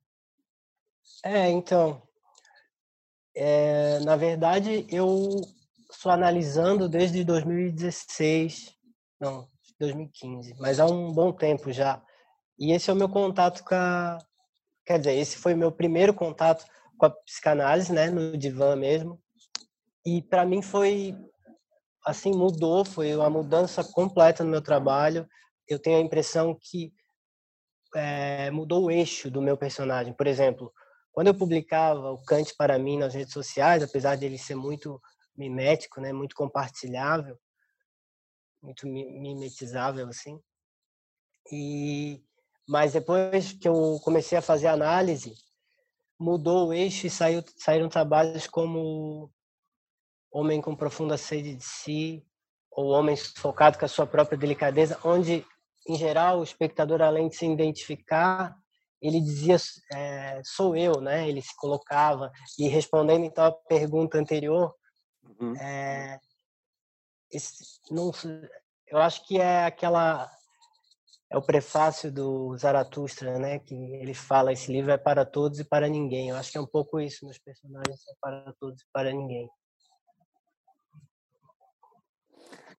É, 1.23 1.47
então, 1.47 2.02
é, 3.36 4.00
na 4.00 4.15
verdade, 4.15 4.86
eu 4.89 5.42
estou 5.92 6.12
analisando 6.12 6.88
desde 6.88 7.24
2016, 7.24 8.76
não, 9.20 9.48
2015, 9.80 10.56
mas 10.60 10.80
há 10.80 10.86
um 10.86 11.12
bom 11.12 11.32
tempo 11.32 11.72
já. 11.72 12.02
E 12.58 12.74
esse 12.74 12.89
é 12.89 12.94
o 12.94 12.96
meu 12.96 13.10
contato 13.10 13.63
com 13.63 13.76
a. 13.76 14.18
Quer 14.86 15.00
dizer, 15.00 15.15
esse 15.15 15.38
foi 15.38 15.54
meu 15.54 15.72
primeiro 15.72 16.13
contato 16.13 16.65
com 16.98 17.06
a 17.06 17.10
psicanálise, 17.10 17.94
né, 17.94 18.10
no 18.10 18.38
divã 18.38 18.76
mesmo. 18.76 19.20
E 20.06 20.22
para 20.22 20.46
mim 20.46 20.62
foi. 20.62 21.15
Assim, 22.06 22.32
mudou, 22.32 22.84
foi 22.86 23.15
uma 23.15 23.30
mudança 23.30 23.84
completa 23.84 24.44
no 24.44 24.50
meu 24.50 24.62
trabalho. 24.62 25.28
Eu 25.68 25.78
tenho 25.78 25.98
a 25.98 26.02
impressão 26.02 26.58
que 26.60 26.94
é, 27.96 28.50
mudou 28.52 28.86
o 28.86 28.92
eixo 28.92 29.30
do 29.30 29.42
meu 29.42 29.58
personagem. 29.58 30.13
Por 30.13 30.26
exemplo, 30.26 30.74
quando 31.20 31.28
eu 31.28 31.36
publicava 31.36 32.14
o 32.14 32.24
Kant 32.24 32.56
para 32.56 32.80
mim 32.80 32.98
nas 32.98 33.14
redes 33.14 33.34
sociais, 33.34 33.84
apesar 33.84 34.16
de 34.16 34.26
ele 34.26 34.38
ser 34.38 34.56
muito 34.56 35.02
mimético, 35.36 36.00
né, 36.00 36.14
muito 36.14 36.34
compartilhável, 36.34 37.38
muito 38.64 38.88
mimetizável 38.88 40.08
assim. 40.08 40.40
E 41.52 42.24
mas 42.66 42.94
depois 42.94 43.52
que 43.52 43.68
eu 43.68 44.00
comecei 44.02 44.38
a 44.38 44.42
fazer 44.42 44.68
análise, 44.68 45.34
mudou 46.18 46.70
o 46.70 46.74
eixo 46.74 47.08
e 47.08 47.10
saiu, 47.10 47.44
saíram 47.58 47.90
trabalhos 47.90 48.48
como 48.48 49.30
Homem 50.32 50.62
com 50.62 50.74
profunda 50.74 51.18
sede 51.18 51.54
de 51.54 51.66
si, 51.66 52.26
ou 52.72 52.92
Homem 52.92 53.18
focado 53.18 53.78
com 53.78 53.84
a 53.84 53.90
sua 53.90 54.08
própria 54.08 54.38
delicadeza, 54.38 54.98
onde 55.04 55.46
em 55.86 55.96
geral 55.96 56.40
o 56.40 56.44
espectador 56.44 57.02
além 57.02 57.28
de 57.28 57.36
se 57.36 57.46
identificar 57.46 58.58
ele 59.02 59.22
dizia 59.22 59.58
é, 59.94 60.42
sou 60.44 60.76
eu, 60.76 61.00
né? 61.02 61.28
Ele 61.28 61.42
se 61.42 61.56
colocava 61.56 62.32
e 62.58 62.68
respondendo 62.68 63.26
então 63.26 63.46
a 63.46 63.52
pergunta 63.52 64.18
anterior, 64.18 64.74
uhum. 65.40 65.56
é, 65.56 66.20
esse, 67.32 67.80
não, 67.90 68.12
eu 68.88 68.98
acho 68.98 69.26
que 69.28 69.40
é 69.40 69.66
aquela 69.66 70.30
é 71.32 71.38
o 71.38 71.42
prefácio 71.42 72.12
do 72.12 72.58
Zaratustra, 72.58 73.38
né? 73.38 73.60
Que 73.60 73.76
ele 73.76 74.16
fala 74.16 74.52
esse 74.52 74.72
livro 74.72 74.92
é 74.92 74.98
para 74.98 75.24
todos 75.24 75.60
e 75.60 75.64
para 75.64 75.88
ninguém. 75.88 76.30
Eu 76.30 76.36
acho 76.36 76.52
que 76.52 76.58
é 76.58 76.62
um 76.62 76.66
pouco 76.66 77.00
isso 77.00 77.26
nos 77.26 77.38
personagens 77.38 78.00
é 78.08 78.14
para 78.20 78.54
todos 78.60 78.82
e 78.82 78.86
para 78.92 79.14
ninguém. 79.14 79.48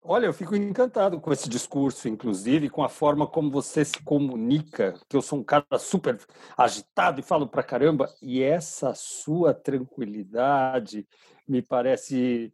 Olha, 0.02 0.24
eu 0.26 0.32
fico 0.32 0.56
encantado 0.56 1.20
com 1.20 1.30
esse 1.30 1.48
discurso, 1.48 2.08
inclusive, 2.08 2.70
com 2.70 2.82
a 2.82 2.88
forma 2.88 3.26
como 3.26 3.50
você 3.50 3.84
se 3.84 4.02
comunica, 4.02 4.94
que 5.08 5.14
eu 5.16 5.20
sou 5.20 5.38
um 5.38 5.44
cara 5.44 5.66
super 5.78 6.18
agitado 6.56 7.20
e 7.20 7.22
falo 7.22 7.46
pra 7.46 7.62
caramba, 7.62 8.08
e 8.22 8.42
essa 8.42 8.94
sua 8.94 9.52
tranquilidade 9.52 11.06
me 11.46 11.60
parece 11.60 12.50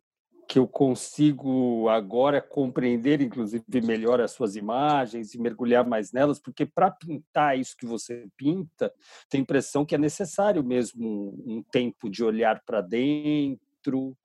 que 0.48 0.59
eu 0.59 0.66
consigo 0.66 1.88
agora 1.88 2.40
compreender, 2.40 3.20
inclusive, 3.20 3.64
melhor 3.80 4.20
as 4.20 4.32
suas 4.32 4.56
imagens 4.56 5.32
e 5.32 5.40
mergulhar 5.40 5.87
mais 5.87 6.12
nelas, 6.12 6.40
porque 6.40 6.66
para 6.66 6.90
pintar 6.90 7.59
isso 7.59 7.76
que 7.76 7.87
você 7.87 8.26
pinta, 8.37 8.92
tem 9.28 9.40
impressão 9.40 9.85
que 9.85 9.94
é 9.94 9.98
necessário 9.98 10.64
mesmo 10.64 11.35
um 11.46 11.62
tempo 11.70 12.11
de 12.11 12.24
olhar 12.24 12.61
para 12.64 12.80
dentro, 12.80 14.16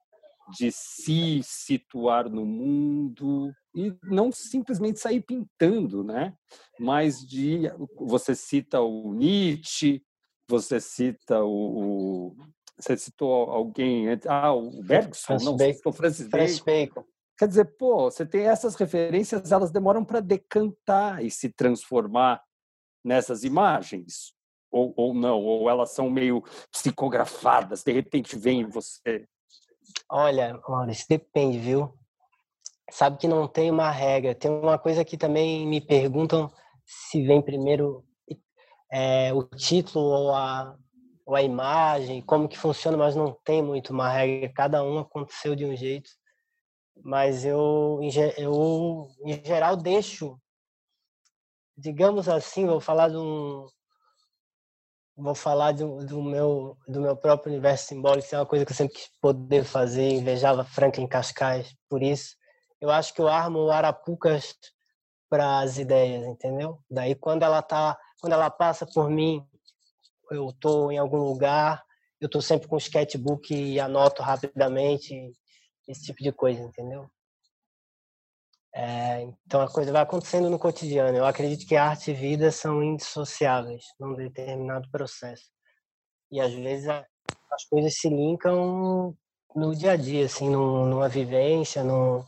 de 0.50 0.70
se 0.72 1.40
situar 1.42 2.28
no 2.28 2.44
mundo 2.44 3.52
e 3.74 3.94
não 4.02 4.30
simplesmente 4.30 5.00
sair 5.00 5.20
pintando, 5.20 6.02
né? 6.04 6.34
Mas 6.78 7.20
de 7.26 7.62
você 7.96 8.34
cita 8.34 8.80
o 8.80 9.14
Nietzsche, 9.14 10.02
você 10.48 10.80
cita 10.80 11.42
o, 11.42 12.30
o 12.30 12.36
você 12.76 12.96
citou 12.96 13.50
alguém, 13.50 14.06
ah, 14.26 14.52
o 14.52 14.82
Bergson, 14.82 15.26
Francis 15.26 15.46
não, 15.46 15.56
Bacon. 15.56 15.74
citou 15.74 15.92
Francis 15.92 16.28
Bacon. 16.28 16.64
Bacon. 16.64 17.04
Quer 17.38 17.48
dizer, 17.48 17.76
pô, 17.76 18.10
você 18.10 18.26
tem 18.26 18.46
essas 18.46 18.74
referências, 18.74 19.52
elas 19.52 19.70
demoram 19.70 20.04
para 20.04 20.20
decantar 20.20 21.24
e 21.24 21.30
se 21.30 21.48
transformar 21.48 22.42
nessas 23.04 23.44
imagens, 23.44 24.32
ou, 24.70 24.92
ou 24.96 25.14
não, 25.14 25.40
ou 25.40 25.68
elas 25.68 25.90
são 25.90 26.10
meio 26.10 26.42
psicografadas, 26.70 27.82
de 27.82 27.92
repente 27.92 28.36
vem 28.36 28.64
você 28.64 29.26
Olha, 30.10 30.60
Maurício, 30.68 31.06
depende, 31.08 31.58
viu? 31.58 31.94
Sabe 32.90 33.16
que 33.18 33.26
não 33.26 33.48
tem 33.48 33.70
uma 33.70 33.90
regra. 33.90 34.34
Tem 34.34 34.50
uma 34.50 34.78
coisa 34.78 35.04
que 35.04 35.16
também 35.16 35.66
me 35.66 35.80
perguntam 35.80 36.52
se 36.84 37.24
vem 37.24 37.40
primeiro 37.40 38.04
é, 38.92 39.32
o 39.32 39.42
título 39.44 40.04
ou 40.04 40.34
a, 40.34 40.76
ou 41.24 41.34
a 41.34 41.42
imagem, 41.42 42.20
como 42.20 42.48
que 42.48 42.58
funciona, 42.58 42.96
mas 42.96 43.16
não 43.16 43.32
tem 43.44 43.62
muito 43.62 43.92
uma 43.92 44.10
regra. 44.10 44.52
Cada 44.54 44.84
um 44.84 44.98
aconteceu 44.98 45.56
de 45.56 45.64
um 45.64 45.74
jeito. 45.74 46.10
Mas 47.02 47.44
eu, 47.44 48.00
eu 48.36 49.08
em 49.24 49.44
geral, 49.44 49.76
deixo, 49.76 50.38
digamos 51.76 52.28
assim, 52.28 52.66
vou 52.66 52.80
falar 52.80 53.08
de 53.08 53.16
um, 53.16 53.66
vou 55.22 55.34
falar 55.34 55.72
do, 55.72 56.04
do, 56.04 56.22
meu 56.22 56.76
do 56.88 57.00
meu 57.00 57.16
próprio 57.16 57.52
universo 57.52 57.86
simbólico, 57.86 58.26
isso 58.26 58.34
é 58.34 58.38
uma 58.38 58.46
coisa 58.46 58.64
que 58.64 58.72
eu 58.72 58.76
sempre 58.76 58.94
quis 58.94 59.10
poder 59.20 59.64
fazer, 59.64 60.08
invejava 60.08 60.64
Franklin 60.64 61.06
Cascais 61.06 61.74
por 61.88 62.02
isso. 62.02 62.36
Eu 62.80 62.90
acho 62.90 63.14
que 63.14 63.20
eu 63.20 63.28
armo 63.28 63.70
arapucas 63.70 64.54
para 65.30 65.60
as 65.60 65.78
ideias, 65.78 66.24
entendeu? 66.24 66.78
Daí 66.90 67.14
quando 67.14 67.44
ela 67.44 67.62
tá, 67.62 67.96
quando 68.20 68.32
ela 68.32 68.50
passa 68.50 68.84
por 68.84 69.08
mim, 69.08 69.46
eu 70.30 70.52
tô 70.60 70.90
em 70.90 70.98
algum 70.98 71.18
lugar, 71.18 71.82
eu 72.20 72.26
estou 72.26 72.42
sempre 72.42 72.68
com 72.68 72.76
o 72.76 72.78
sketchbook 72.78 73.54
e 73.54 73.78
anoto 73.78 74.22
rapidamente 74.22 75.32
esse 75.86 76.04
tipo 76.04 76.22
de 76.22 76.32
coisa, 76.32 76.60
entendeu? 76.60 77.08
É, 78.74 79.20
então 79.46 79.60
a 79.60 79.70
coisa 79.70 79.92
vai 79.92 80.02
acontecendo 80.02 80.48
no 80.48 80.58
cotidiano. 80.58 81.16
Eu 81.16 81.26
acredito 81.26 81.66
que 81.66 81.76
arte 81.76 82.10
e 82.10 82.14
vida 82.14 82.50
são 82.50 82.82
indissociáveis 82.82 83.84
num 84.00 84.14
determinado 84.14 84.90
processo. 84.90 85.44
E 86.30 86.40
às 86.40 86.52
vezes 86.52 86.88
a, 86.88 87.04
as 87.50 87.64
coisas 87.68 87.94
se 87.94 88.08
linkam 88.08 89.14
no 89.54 89.76
dia 89.76 89.92
a 89.92 89.96
dia, 89.96 90.24
assim, 90.24 90.48
numa 90.48 91.08
vivência, 91.08 91.84
no... 91.84 92.24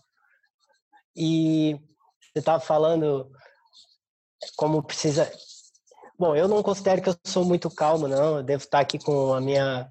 E 1.16 1.80
você 2.20 2.40
estava 2.40 2.60
falando 2.60 3.30
como 4.56 4.82
precisa. 4.82 5.30
Bom, 6.18 6.36
eu 6.36 6.46
não 6.46 6.62
considero 6.62 7.00
que 7.00 7.08
eu 7.08 7.16
sou 7.24 7.44
muito 7.44 7.70
calmo, 7.70 8.06
não. 8.06 8.38
Eu 8.38 8.42
devo 8.42 8.64
estar 8.64 8.80
aqui 8.80 8.98
com 8.98 9.32
a 9.32 9.40
minha. 9.40 9.88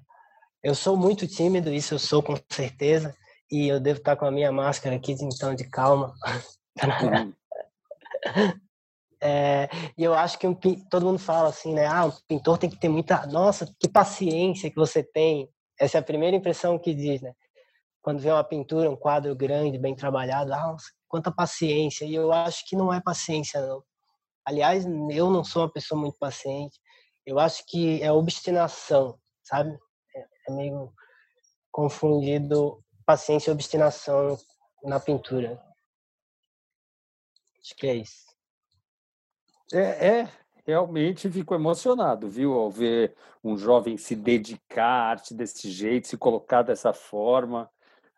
Eu 0.62 0.74
sou 0.74 0.96
muito 0.96 1.26
tímido, 1.26 1.72
isso 1.72 1.94
eu 1.94 1.98
sou 1.98 2.22
com 2.22 2.34
certeza. 2.50 3.14
E 3.54 3.68
eu 3.68 3.78
devo 3.78 4.00
estar 4.00 4.16
com 4.16 4.24
a 4.24 4.32
minha 4.32 4.50
máscara 4.50 4.96
aqui, 4.96 5.12
então, 5.12 5.54
de 5.54 5.64
calma. 5.70 6.12
Uhum. 6.76 7.32
É, 9.22 9.68
e 9.96 10.02
eu 10.02 10.12
acho 10.12 10.36
que 10.40 10.46
um, 10.46 10.54
todo 10.54 11.06
mundo 11.06 11.20
fala 11.20 11.50
assim, 11.50 11.72
né? 11.72 11.86
Ah, 11.86 12.06
o 12.06 12.12
pintor 12.26 12.58
tem 12.58 12.68
que 12.68 12.76
ter 12.76 12.88
muita. 12.88 13.24
Nossa, 13.28 13.72
que 13.78 13.88
paciência 13.88 14.68
que 14.68 14.76
você 14.76 15.04
tem. 15.04 15.48
Essa 15.78 15.98
é 15.98 16.00
a 16.00 16.04
primeira 16.04 16.36
impressão 16.36 16.76
que 16.78 16.92
diz, 16.92 17.22
né? 17.22 17.32
Quando 18.02 18.18
vê 18.18 18.30
uma 18.30 18.42
pintura, 18.42 18.90
um 18.90 18.96
quadro 18.96 19.36
grande, 19.36 19.78
bem 19.78 19.94
trabalhado, 19.94 20.52
ah, 20.52 20.72
nossa, 20.72 20.90
quanta 21.06 21.30
paciência. 21.30 22.04
E 22.04 22.14
eu 22.14 22.32
acho 22.32 22.68
que 22.68 22.74
não 22.74 22.92
é 22.92 23.00
paciência, 23.00 23.64
não. 23.64 23.84
Aliás, 24.44 24.84
eu 24.84 25.30
não 25.30 25.44
sou 25.44 25.62
uma 25.62 25.72
pessoa 25.72 25.98
muito 26.00 26.18
paciente. 26.18 26.76
Eu 27.24 27.38
acho 27.38 27.62
que 27.68 28.02
é 28.02 28.10
obstinação, 28.10 29.16
sabe? 29.44 29.78
É, 30.16 30.26
é 30.48 30.52
meio 30.52 30.92
confundido 31.70 32.83
paciência 33.04 33.50
e 33.50 33.52
obstinação 33.52 34.38
na 34.82 34.98
pintura. 35.00 35.60
Acho 37.60 37.74
que 37.76 37.86
é 37.86 37.94
isso. 37.94 38.24
É, 39.72 40.20
é, 40.20 40.32
realmente 40.66 41.30
fico 41.30 41.54
emocionado, 41.54 42.28
viu, 42.28 42.52
ao 42.52 42.70
ver 42.70 43.14
um 43.42 43.56
jovem 43.56 43.96
se 43.96 44.14
dedicar 44.14 44.86
à 44.86 45.08
arte 45.10 45.34
desse 45.34 45.70
jeito, 45.70 46.08
se 46.08 46.16
colocar 46.16 46.62
dessa 46.62 46.92
forma 46.92 47.70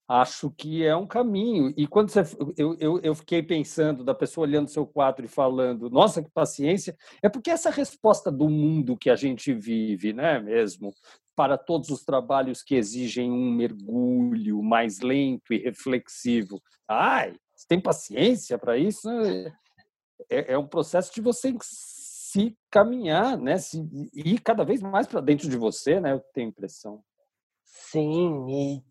acho 0.08 0.50
que 0.50 0.84
é 0.84 0.94
um 0.94 1.06
caminho. 1.06 1.72
E 1.76 1.86
quando 1.86 2.10
você, 2.10 2.22
eu, 2.56 2.76
eu, 2.78 3.00
eu 3.00 3.14
fiquei 3.14 3.42
pensando 3.42 4.04
da 4.04 4.14
pessoa 4.14 4.46
olhando 4.46 4.68
seu 4.68 4.86
quadro 4.86 5.24
e 5.24 5.28
falando, 5.28 5.90
nossa, 5.90 6.22
que 6.22 6.30
paciência, 6.30 6.96
é 7.22 7.28
porque 7.28 7.50
essa 7.50 7.70
resposta 7.70 8.30
do 8.30 8.48
mundo 8.48 8.96
que 8.96 9.10
a 9.10 9.16
gente 9.16 9.52
vive, 9.52 10.12
né, 10.12 10.38
mesmo, 10.38 10.92
para 11.34 11.58
todos 11.58 11.90
os 11.90 12.04
trabalhos 12.04 12.62
que 12.62 12.76
exigem 12.76 13.30
um 13.30 13.50
mergulho 13.50 14.62
mais 14.62 15.00
lento 15.00 15.52
e 15.52 15.58
reflexivo. 15.58 16.62
Ai, 16.88 17.34
você 17.54 17.66
tem 17.68 17.80
paciência 17.80 18.58
para 18.58 18.78
isso? 18.78 19.08
É, 20.30 20.52
é 20.52 20.58
um 20.58 20.66
processo 20.66 21.12
de 21.12 21.20
você 21.20 21.54
se 21.60 22.56
caminhar, 22.70 23.36
né, 23.36 23.58
se 23.58 23.84
ir 24.14 24.40
cada 24.40 24.64
vez 24.64 24.80
mais 24.80 25.06
para 25.06 25.20
dentro 25.20 25.48
de 25.48 25.56
você, 25.56 26.00
né, 26.00 26.12
eu 26.12 26.20
tenho 26.32 26.46
a 26.46 26.50
impressão. 26.50 27.02
Sim, 27.64 28.46
e 28.48 28.82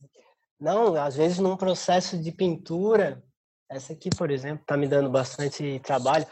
não, 0.59 0.95
às 0.95 1.15
vezes 1.15 1.39
num 1.39 1.57
processo 1.57 2.17
de 2.17 2.31
pintura, 2.31 3.23
essa 3.69 3.93
aqui, 3.93 4.09
por 4.09 4.31
exemplo, 4.31 4.61
está 4.61 4.77
me 4.77 4.87
dando 4.87 5.09
bastante 5.09 5.79
trabalho. 5.79 6.25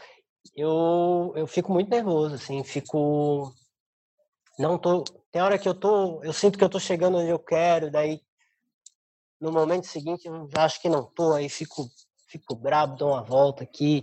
Eu, 0.54 1.32
eu 1.36 1.46
fico 1.46 1.72
muito 1.72 1.90
nervoso, 1.90 2.34
assim, 2.34 2.62
fico 2.62 3.52
não 4.58 4.78
tô, 4.78 5.02
tem 5.32 5.42
hora 5.42 5.58
que 5.58 5.68
eu 5.68 5.74
tô, 5.74 6.22
eu 6.22 6.32
sinto 6.32 6.56
que 6.56 6.64
eu 6.64 6.68
tô 6.68 6.78
chegando 6.78 7.18
onde 7.18 7.28
eu 7.28 7.38
quero, 7.38 7.90
daí 7.90 8.20
no 9.40 9.50
momento 9.50 9.86
seguinte 9.86 10.26
eu 10.26 10.48
já 10.54 10.64
acho 10.64 10.80
que 10.80 10.88
não 10.88 11.04
tô, 11.04 11.32
aí 11.32 11.48
fico 11.48 11.88
fico 12.28 12.54
brabo, 12.54 12.96
dou 12.96 13.10
uma 13.10 13.22
volta 13.22 13.64
aqui, 13.64 14.02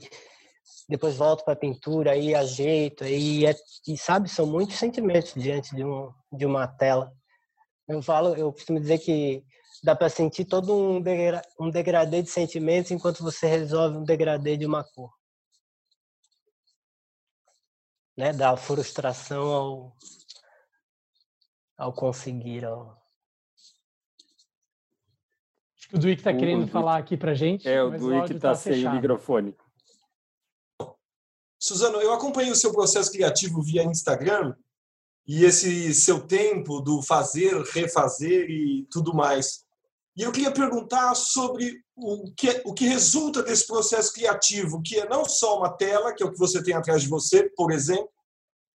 depois 0.89 1.15
volto 1.15 1.43
para 1.43 1.53
a 1.53 1.57
pintura, 1.57 2.11
aí 2.11 2.35
ajeito, 2.35 3.03
aí 3.03 3.45
é, 3.45 3.55
e 3.87 3.97
sabe, 3.97 4.29
são 4.29 4.45
muitos 4.45 4.77
sentimentos 4.77 5.33
diante 5.35 5.75
de 5.75 5.83
um 5.83 6.11
de 6.31 6.45
uma 6.45 6.67
tela. 6.67 7.13
Eu 7.87 8.01
falo, 8.01 8.35
eu 8.35 8.51
costumo 8.53 8.79
dizer 8.79 8.99
que 8.99 9.43
dá 9.83 9.95
para 9.95 10.09
sentir 10.09 10.45
todo 10.45 10.75
um, 10.75 11.01
degra 11.01 11.41
um 11.59 11.69
degradê 11.69 12.21
de 12.21 12.29
sentimentos 12.29 12.91
enquanto 12.91 13.23
você 13.23 13.47
resolve 13.47 13.97
um 13.97 14.03
degradê 14.03 14.55
de 14.55 14.65
uma 14.65 14.83
cor. 14.83 15.11
Né? 18.15 18.31
Da 18.31 18.55
frustração 18.55 19.51
ao, 19.51 19.97
ao 21.77 21.93
conseguir. 21.93 22.63
Ao... 22.65 23.01
Acho 25.77 25.89
que 25.89 25.95
o 25.95 25.99
Duíque 25.99 26.21
está 26.21 26.33
querendo 26.33 26.67
falar 26.67 26.97
aqui 26.97 27.17
para 27.17 27.33
gente. 27.33 27.67
É, 27.67 27.81
o 27.81 27.89
Duíque 27.89 28.33
está 28.33 28.49
tá 28.49 28.55
sem 28.55 28.85
o 28.85 28.91
microfone. 28.93 29.55
Suzano, 31.59 32.01
eu 32.01 32.11
acompanhei 32.11 32.51
o 32.51 32.55
seu 32.55 32.71
processo 32.71 33.11
criativo 33.11 33.61
via 33.61 33.83
Instagram 33.83 34.55
e 35.27 35.45
esse 35.45 35.93
seu 35.93 36.25
tempo 36.25 36.81
do 36.81 37.01
fazer, 37.03 37.55
refazer 37.71 38.49
e 38.49 38.87
tudo 38.91 39.13
mais. 39.13 39.63
E 40.17 40.23
eu 40.23 40.31
queria 40.31 40.51
perguntar 40.51 41.15
sobre 41.15 41.81
o 41.95 42.33
que, 42.35 42.61
o 42.65 42.73
que 42.73 42.85
resulta 42.85 43.41
desse 43.41 43.65
processo 43.65 44.11
criativo, 44.13 44.81
que 44.81 44.99
é 44.99 45.07
não 45.07 45.23
só 45.23 45.57
uma 45.57 45.71
tela, 45.75 46.13
que 46.13 46.21
é 46.21 46.25
o 46.25 46.31
que 46.31 46.39
você 46.39 46.61
tem 46.61 46.73
atrás 46.73 47.03
de 47.03 47.07
você, 47.07 47.49
por 47.55 47.71
exemplo, 47.71 48.09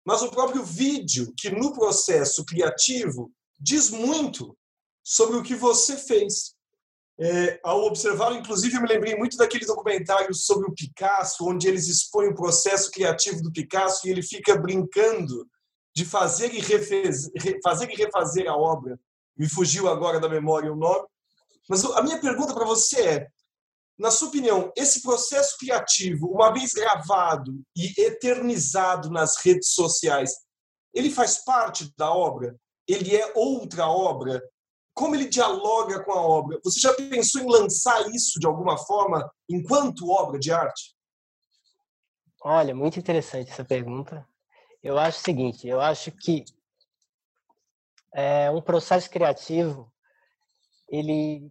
mas 0.04 0.20
o 0.20 0.30
próprio 0.30 0.64
vídeo, 0.64 1.32
que 1.38 1.50
no 1.50 1.72
processo 1.72 2.44
criativo 2.44 3.30
diz 3.58 3.88
muito 3.90 4.56
sobre 5.04 5.36
o 5.36 5.42
que 5.42 5.54
você 5.54 5.96
fez. 5.96 6.54
É, 7.20 7.60
ao 7.62 7.84
observá-lo, 7.84 8.36
inclusive, 8.36 8.76
eu 8.76 8.82
me 8.82 8.88
lembrei 8.88 9.14
muito 9.16 9.36
daquele 9.36 9.64
documentário 9.64 10.34
sobre 10.34 10.68
o 10.68 10.74
Picasso, 10.74 11.46
onde 11.48 11.68
eles 11.68 11.86
expõem 11.86 12.30
o 12.30 12.34
processo 12.34 12.90
criativo 12.90 13.42
do 13.42 13.52
Picasso 13.52 14.06
e 14.06 14.10
ele 14.10 14.22
fica 14.22 14.58
brincando 14.58 15.46
de 15.94 16.04
fazer 16.04 16.52
e, 16.52 16.58
refez, 16.58 17.30
fazer 17.62 17.90
e 17.90 17.94
refazer 17.94 18.48
a 18.48 18.56
obra. 18.56 18.98
Me 19.36 19.48
fugiu 19.48 19.88
agora 19.88 20.18
da 20.18 20.28
memória 20.28 20.72
o 20.72 20.76
nome, 20.76 21.06
mas 21.68 21.84
a 21.84 22.02
minha 22.02 22.20
pergunta 22.20 22.54
para 22.54 22.64
você 22.64 23.02
é: 23.02 23.28
na 23.98 24.10
sua 24.10 24.28
opinião, 24.28 24.72
esse 24.76 25.02
processo 25.02 25.56
criativo, 25.58 26.28
uma 26.28 26.52
vez 26.52 26.72
gravado 26.72 27.62
e 27.76 27.92
eternizado 28.00 29.10
nas 29.10 29.36
redes 29.36 29.74
sociais, 29.74 30.32
ele 30.94 31.10
faz 31.10 31.44
parte 31.44 31.92
da 31.96 32.12
obra? 32.12 32.56
Ele 32.88 33.16
é 33.16 33.32
outra 33.34 33.86
obra? 33.86 34.42
Como 34.94 35.14
ele 35.14 35.28
dialoga 35.28 36.02
com 36.04 36.12
a 36.12 36.20
obra? 36.20 36.60
Você 36.64 36.80
já 36.80 36.92
pensou 36.94 37.40
em 37.40 37.46
lançar 37.46 38.10
isso 38.10 38.38
de 38.38 38.46
alguma 38.46 38.76
forma 38.76 39.30
enquanto 39.48 40.10
obra 40.10 40.38
de 40.38 40.52
arte? 40.52 40.94
Olha, 42.44 42.74
muito 42.74 42.98
interessante 42.98 43.52
essa 43.52 43.64
pergunta. 43.64 44.26
Eu 44.82 44.98
acho 44.98 45.20
o 45.20 45.22
seguinte, 45.22 45.66
eu 45.66 45.80
acho 45.80 46.10
que 46.10 46.44
é, 48.12 48.50
um 48.50 48.60
processo 48.60 49.08
criativo 49.08 49.90
ele 50.92 51.50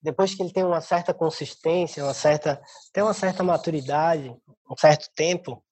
depois 0.00 0.34
que 0.34 0.42
ele 0.42 0.52
tem 0.52 0.64
uma 0.64 0.80
certa 0.80 1.12
consistência, 1.14 2.02
uma 2.02 2.14
certa 2.14 2.60
tem 2.92 3.02
uma 3.02 3.14
certa 3.14 3.44
maturidade, 3.44 4.34
um 4.68 4.76
certo 4.76 5.08
tempo, 5.14 5.62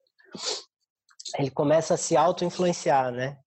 ele 1.39 1.51
começa 1.51 1.95
a 1.95 1.97
se 1.97 2.17
auto-influenciar, 2.17 3.11
né? 3.11 3.39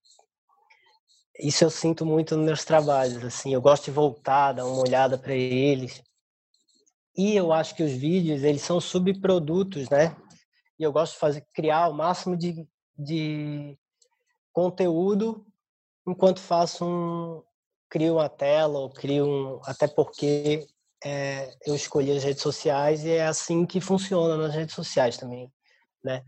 Isso 1.40 1.64
eu 1.64 1.70
sinto 1.70 2.06
muito 2.06 2.36
nos 2.36 2.46
meus 2.46 2.66
trabalhos, 2.66 3.24
assim, 3.24 3.54
eu 3.54 3.62
gosto 3.62 3.86
de 3.86 3.92
voltar, 3.92 4.54
dar 4.54 4.66
uma 4.66 4.82
olhada 4.82 5.18
para 5.18 5.34
eles. 5.34 6.04
E 7.16 7.36
eu 7.36 7.54
acho 7.54 7.76
que 7.76 7.84
os 7.84 7.92
vídeos, 7.92 8.44
eles 8.44 8.62
são 8.62 8.80
subprodutos, 8.82 9.90
né? 9.90 10.16
E 10.78 10.84
eu 10.84 10.92
gosto 10.92 11.14
de 11.14 11.20
fazer 11.20 11.46
criar 11.54 11.88
o 11.88 11.94
máximo 11.94 12.36
de, 12.36 12.68
de 12.98 13.78
conteúdo 14.52 15.46
enquanto 16.06 16.40
faço 16.40 16.86
um, 16.86 17.44
crio 17.94 18.16
uma 18.16 18.28
tela 18.28 18.80
ou 18.80 18.90
crio 18.90 19.24
um, 19.24 19.62
até 19.66 19.88
porque 19.88 20.66
é, 21.06 21.54
eu 21.64 21.76
escolhi 21.76 22.12
as 22.12 22.24
redes 22.24 22.42
sociais 22.42 23.06
e 23.06 23.12
é 23.12 23.28
assim 23.28 23.68
que 23.68 23.80
funciona 23.80 24.36
nas 24.36 24.56
redes 24.56 24.74
sociais 24.74 25.16
também, 25.16 25.48
né? 26.04 26.24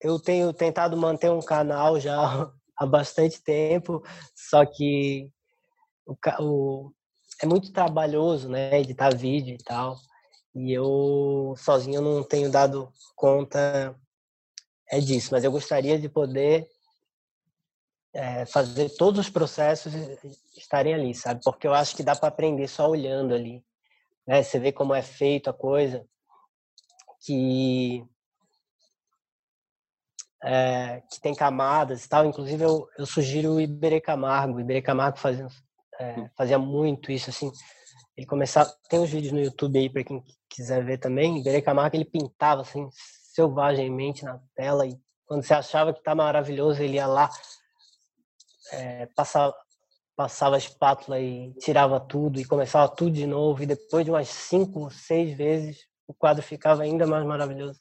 Eu 0.00 0.18
tenho 0.18 0.52
tentado 0.52 0.96
manter 0.96 1.30
um 1.30 1.40
canal 1.40 2.00
já 2.00 2.50
há 2.76 2.84
bastante 2.84 3.40
tempo, 3.44 4.02
só 4.34 4.66
que 4.66 5.30
o, 6.04 6.16
o, 6.40 6.92
é 7.40 7.46
muito 7.46 7.70
trabalhoso, 7.70 8.48
né, 8.48 8.80
editar 8.80 9.16
vídeo 9.16 9.54
e 9.54 9.62
tal, 9.62 9.96
e 10.52 10.72
eu 10.72 11.54
sozinho 11.56 12.00
não 12.00 12.24
tenho 12.24 12.50
dado 12.50 12.92
conta 13.14 13.94
é 14.90 14.98
disso, 14.98 15.28
mas 15.30 15.44
eu 15.44 15.52
gostaria 15.52 15.96
de 15.96 16.08
poder 16.08 16.66
é, 18.14 18.46
fazer 18.46 18.90
todos 18.90 19.20
os 19.20 19.30
processos 19.30 19.92
estarem 20.56 20.94
ali, 20.94 21.14
sabe? 21.14 21.40
Porque 21.44 21.66
eu 21.66 21.74
acho 21.74 21.96
que 21.96 22.02
dá 22.02 22.14
para 22.14 22.28
aprender 22.28 22.68
só 22.68 22.88
olhando 22.88 23.34
ali. 23.34 23.64
Né? 24.26 24.42
Você 24.42 24.58
vê 24.58 24.72
como 24.72 24.94
é 24.94 25.02
feito 25.02 25.50
a 25.50 25.52
coisa, 25.52 26.06
que 27.24 28.04
é, 30.42 31.02
que 31.10 31.20
tem 31.20 31.34
camadas 31.34 32.04
e 32.04 32.08
tal. 32.08 32.24
Inclusive, 32.24 32.62
eu, 32.62 32.88
eu 32.98 33.06
sugiro 33.06 33.54
o 33.54 33.60
Iberê 33.60 34.00
Camargo. 34.00 34.58
O 34.58 34.60
Iberê 34.60 34.80
Camargo 34.80 35.18
fazia, 35.18 35.46
é, 35.98 36.28
fazia 36.36 36.58
muito 36.58 37.10
isso, 37.10 37.30
assim. 37.30 37.50
Ele 38.16 38.26
começava... 38.26 38.72
Tem 38.88 39.00
uns 39.00 39.10
vídeos 39.10 39.32
no 39.32 39.40
YouTube 39.40 39.78
aí 39.78 39.90
para 39.90 40.04
quem 40.04 40.22
quiser 40.48 40.84
ver 40.84 40.98
também. 40.98 41.38
Iberê 41.38 41.60
Camargo, 41.60 41.96
ele 41.96 42.04
pintava, 42.04 42.62
assim, 42.62 42.88
selvagemmente 43.34 44.24
na 44.24 44.38
tela 44.54 44.86
e 44.86 44.96
quando 45.26 45.42
você 45.42 45.54
achava 45.54 45.92
que 45.92 46.02
tá 46.02 46.14
maravilhoso, 46.14 46.82
ele 46.82 46.96
ia 46.96 47.06
lá, 47.06 47.30
é, 48.72 49.06
passava, 49.14 49.54
passava 50.16 50.56
a 50.56 50.58
espátula 50.58 51.20
e 51.20 51.52
tirava 51.54 52.00
tudo 52.00 52.40
e 52.40 52.44
começava 52.44 52.88
tudo 52.88 53.12
de 53.12 53.26
novo. 53.26 53.62
E 53.62 53.66
depois 53.66 54.04
de 54.04 54.10
umas 54.10 54.28
cinco, 54.28 54.90
seis 54.90 55.36
vezes, 55.36 55.86
o 56.06 56.14
quadro 56.14 56.42
ficava 56.42 56.82
ainda 56.82 57.06
mais 57.06 57.24
maravilhoso. 57.24 57.78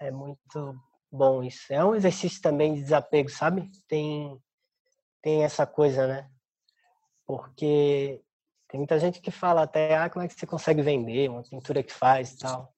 É 0.00 0.10
muito 0.10 0.74
bom 1.10 1.42
isso. 1.42 1.72
É 1.72 1.84
um 1.84 1.94
exercício 1.94 2.40
também 2.40 2.74
de 2.74 2.82
desapego, 2.82 3.28
sabe? 3.28 3.70
Tem, 3.88 4.40
tem 5.22 5.44
essa 5.44 5.66
coisa, 5.66 6.06
né? 6.06 6.30
Porque 7.26 8.22
tem 8.68 8.78
muita 8.78 8.98
gente 8.98 9.20
que 9.20 9.30
fala 9.30 9.62
até, 9.62 9.96
ah, 9.96 10.10
como 10.10 10.24
é 10.24 10.28
que 10.28 10.34
você 10.34 10.46
consegue 10.46 10.82
vender 10.82 11.30
uma 11.30 11.42
pintura 11.42 11.82
que 11.82 11.92
faz 11.92 12.32
e 12.32 12.38
tal. 12.38 12.74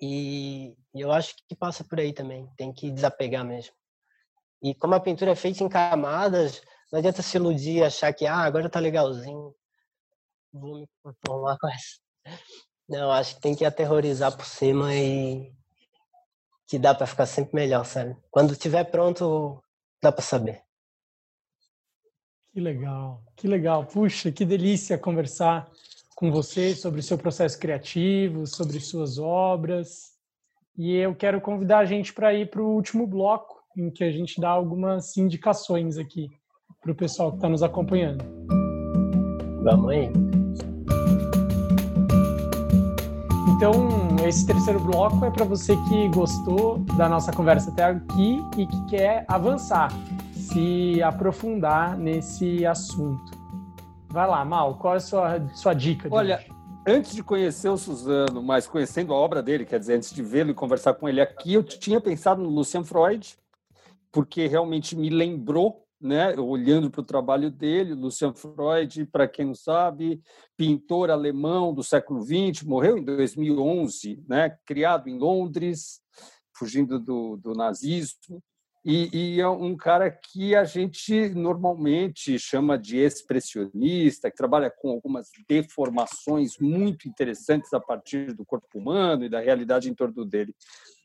E, 0.00 0.76
eu 0.94 1.12
acho 1.12 1.34
que 1.48 1.54
passa 1.54 1.84
por 1.84 2.00
aí 2.00 2.12
também. 2.12 2.46
Tem 2.56 2.72
que 2.72 2.90
desapegar 2.90 3.44
mesmo. 3.44 3.74
E 4.66 4.74
como 4.74 4.96
a 4.96 5.00
pintura 5.00 5.30
é 5.30 5.36
feita 5.36 5.62
em 5.62 5.68
camadas, 5.68 6.60
não 6.90 6.98
adianta 6.98 7.22
se 7.22 7.36
iludir, 7.36 7.84
achar 7.84 8.12
que 8.12 8.26
ah, 8.26 8.38
agora 8.38 8.68
tá 8.68 8.80
legalzinho, 8.80 9.54
vou 10.52 10.80
me 10.80 10.88
conformar 11.04 11.56
com 11.56 11.68
essa. 11.68 12.00
Não, 12.88 13.12
acho 13.12 13.36
que 13.36 13.40
tem 13.40 13.54
que 13.54 13.64
aterrorizar 13.64 14.36
por 14.36 14.44
cima 14.44 14.92
e 14.92 15.52
que 16.66 16.80
dá 16.80 16.92
para 16.92 17.06
ficar 17.06 17.26
sempre 17.26 17.54
melhor, 17.54 17.84
sabe? 17.84 18.16
Quando 18.28 18.56
tiver 18.56 18.82
pronto, 18.82 19.62
dá 20.02 20.10
para 20.10 20.22
saber. 20.22 20.60
Que 22.52 22.60
legal, 22.60 23.22
que 23.36 23.46
legal. 23.46 23.86
Puxa, 23.86 24.32
que 24.32 24.44
delícia 24.44 24.98
conversar 24.98 25.70
com 26.16 26.32
você 26.32 26.74
sobre 26.74 26.98
o 26.98 27.04
seu 27.04 27.16
processo 27.16 27.56
criativo, 27.56 28.48
sobre 28.48 28.80
suas 28.80 29.16
obras. 29.16 30.16
E 30.76 30.96
eu 30.96 31.14
quero 31.14 31.40
convidar 31.40 31.78
a 31.78 31.84
gente 31.84 32.12
para 32.12 32.34
ir 32.34 32.50
para 32.50 32.62
o 32.62 32.74
último 32.74 33.06
bloco, 33.06 33.55
em 33.76 33.90
que 33.90 34.02
a 34.02 34.10
gente 34.10 34.40
dá 34.40 34.48
algumas 34.48 35.16
indicações 35.16 35.98
aqui 35.98 36.30
para 36.80 36.92
o 36.92 36.94
pessoal 36.94 37.30
que 37.30 37.38
está 37.38 37.48
nos 37.48 37.62
acompanhando. 37.62 38.24
Vamos 39.62 39.90
aí. 39.90 40.10
Então, 43.56 43.72
esse 44.26 44.46
terceiro 44.46 44.78
bloco 44.80 45.24
é 45.24 45.30
para 45.30 45.44
você 45.44 45.74
que 45.88 46.08
gostou 46.08 46.78
da 46.96 47.08
nossa 47.08 47.32
conversa 47.32 47.70
até 47.70 47.84
aqui 47.84 48.38
e 48.56 48.66
que 48.66 48.86
quer 48.86 49.24
avançar, 49.28 49.90
se 50.32 51.02
aprofundar 51.02 51.96
nesse 51.96 52.66
assunto. 52.66 53.32
Vai 54.08 54.26
lá, 54.26 54.44
Mal, 54.44 54.76
qual 54.76 54.94
é 54.94 54.96
a 54.98 55.00
sua, 55.00 55.48
sua 55.54 55.74
dica? 55.74 56.08
Olha, 56.10 56.36
hoje? 56.36 56.52
antes 56.86 57.14
de 57.14 57.22
conhecer 57.22 57.68
o 57.68 57.76
Suzano, 57.76 58.42
mas 58.42 58.66
conhecendo 58.66 59.12
a 59.12 59.16
obra 59.16 59.42
dele, 59.42 59.64
quer 59.64 59.78
dizer, 59.78 59.94
antes 59.94 60.12
de 60.12 60.22
vê-lo 60.22 60.50
e 60.50 60.54
conversar 60.54 60.94
com 60.94 61.08
ele 61.08 61.20
aqui, 61.20 61.54
eu 61.54 61.62
tinha 61.62 62.00
pensado 62.00 62.42
no 62.42 62.48
Lucian 62.48 62.84
Freud, 62.84 63.36
porque 64.16 64.46
realmente 64.46 64.96
me 64.96 65.10
lembrou, 65.10 65.86
né, 66.00 66.34
olhando 66.38 66.90
para 66.90 67.02
o 67.02 67.04
trabalho 67.04 67.50
dele, 67.50 67.92
Lucian 67.92 68.32
Freud, 68.32 69.04
para 69.12 69.28
quem 69.28 69.44
não 69.44 69.54
sabe, 69.54 70.22
pintor 70.56 71.10
alemão 71.10 71.74
do 71.74 71.84
século 71.84 72.22
XX, 72.22 72.62
morreu 72.62 72.96
em 72.96 73.04
2011, 73.04 74.24
né, 74.26 74.56
criado 74.64 75.10
em 75.10 75.18
Londres, 75.18 76.00
fugindo 76.56 76.98
do, 76.98 77.36
do 77.36 77.52
nazismo, 77.52 78.42
e, 78.82 79.10
e, 79.12 79.40
é 79.40 79.48
um 79.48 79.76
cara 79.76 80.10
que 80.10 80.54
a 80.54 80.64
gente 80.64 81.28
normalmente 81.30 82.38
chama 82.38 82.78
de 82.78 82.98
expressionista, 82.98 84.30
que 84.30 84.36
trabalha 84.36 84.70
com 84.70 84.90
algumas 84.90 85.28
deformações 85.46 86.56
muito 86.58 87.06
interessantes 87.08 87.74
a 87.74 87.80
partir 87.80 88.32
do 88.32 88.46
corpo 88.46 88.78
humano 88.78 89.24
e 89.24 89.28
da 89.28 89.40
realidade 89.40 89.90
em 89.90 89.94
torno 89.94 90.24
dele. 90.24 90.54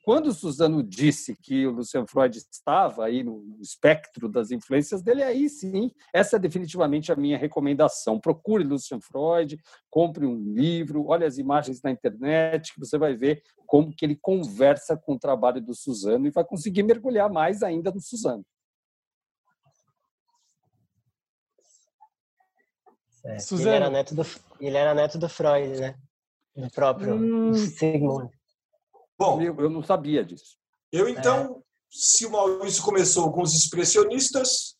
Quando 0.03 0.27
o 0.27 0.33
Suzano 0.33 0.81
disse 0.81 1.35
que 1.35 1.67
o 1.67 1.71
Lucian 1.71 2.07
Freud 2.07 2.35
estava 2.35 3.05
aí 3.05 3.23
no 3.23 3.57
espectro 3.61 4.27
das 4.27 4.49
influências 4.49 5.03
dele, 5.03 5.21
aí 5.21 5.47
sim, 5.47 5.91
essa 6.11 6.37
é 6.37 6.39
definitivamente 6.39 7.11
a 7.11 7.15
minha 7.15 7.37
recomendação. 7.37 8.19
Procure 8.19 8.63
Lucian 8.63 8.99
Freud, 8.99 9.59
compre 9.91 10.25
um 10.25 10.35
livro, 10.35 11.05
olhe 11.05 11.23
as 11.23 11.37
imagens 11.37 11.83
na 11.83 11.91
internet, 11.91 12.73
que 12.73 12.79
você 12.79 12.97
vai 12.97 13.15
ver 13.15 13.43
como 13.67 13.93
que 13.95 14.03
ele 14.03 14.15
conversa 14.15 14.97
com 14.97 15.13
o 15.13 15.19
trabalho 15.19 15.61
do 15.61 15.75
Suzano 15.75 16.25
e 16.25 16.31
vai 16.31 16.43
conseguir 16.43 16.81
mergulhar 16.81 17.29
mais 17.29 17.61
ainda 17.61 17.91
no 17.91 18.01
Suzano. 18.01 18.43
É, 23.23 23.37
ele, 23.51 23.69
era 23.69 23.87
neto 23.87 24.15
do, 24.15 24.25
ele 24.59 24.77
era 24.77 24.95
neto 24.95 25.19
do 25.19 25.29
Freud, 25.29 25.79
né? 25.79 25.95
Do 26.55 26.71
próprio 26.71 27.13
hum... 27.13 27.53
Sigmund. 27.53 28.31
Bom, 29.21 29.39
eu, 29.39 29.55
eu 29.59 29.69
não 29.69 29.83
sabia 29.83 30.25
disso. 30.25 30.57
Eu 30.91 31.07
então, 31.07 31.57
é. 31.57 31.61
se 31.91 32.25
o 32.25 32.31
Maurício 32.31 32.81
começou 32.81 33.31
com 33.31 33.43
os 33.43 33.53
expressionistas, 33.53 34.75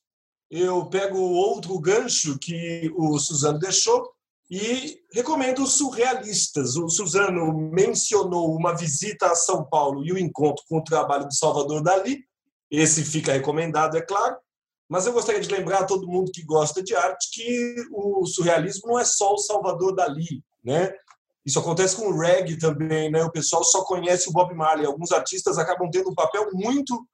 eu 0.50 0.90
pego 0.90 1.20
outro 1.20 1.80
gancho 1.80 2.40
que 2.40 2.92
o 2.96 3.20
Suzano 3.20 3.60
deixou 3.60 4.12
e 4.50 5.00
recomendo 5.14 5.62
os 5.62 5.74
surrealistas. 5.74 6.76
O 6.76 6.90
Suzano 6.90 7.54
mencionou 7.72 8.56
uma 8.56 8.76
visita 8.76 9.28
a 9.28 9.36
São 9.36 9.64
Paulo 9.64 10.04
e 10.04 10.12
o 10.12 10.18
encontro 10.18 10.64
com 10.68 10.80
o 10.80 10.84
trabalho 10.84 11.28
do 11.28 11.36
Salvador 11.36 11.84
Dali. 11.84 12.26
Esse 12.70 13.06
fica 13.06 13.34
recomendado, 13.34 13.96
é 13.96 14.02
claro. 14.02 14.38
Mas 14.90 15.06
eu 15.06 15.14
gostaria 15.14 15.40
de 15.40 15.54
lembrar 15.54 15.82
a 15.82 15.86
todo 15.86 16.08
mundo 16.08 16.32
que 16.34 16.44
gosta 16.44 16.82
de 16.82 16.96
arte 16.96 17.30
que 17.32 17.76
o 17.92 18.26
surrealismo 18.26 18.88
não 18.90 19.00
é 19.00 19.06
só 19.06 19.34
o 19.34 19.38
Salvador 19.38 19.96
Dali, 19.96 20.44
né? 20.64 20.92
Isso 21.46 21.60
acontece 21.60 21.96
com 21.96 22.08
o 22.08 22.18
reggae 22.18 22.58
também, 22.58 23.10
né? 23.10 23.24
O 23.24 23.32
pessoal 23.32 23.64
só 23.64 23.84
conhece 23.84 24.30
o 24.30 24.32
Bob 24.32 24.54
Marley. 24.54 24.86
Alguns 24.86 25.12
artistas 25.12 25.58
acabam 25.58 25.90
tendo 25.90 26.10
um 26.10 26.16
papel 26.16 26.50
muito 26.54 27.08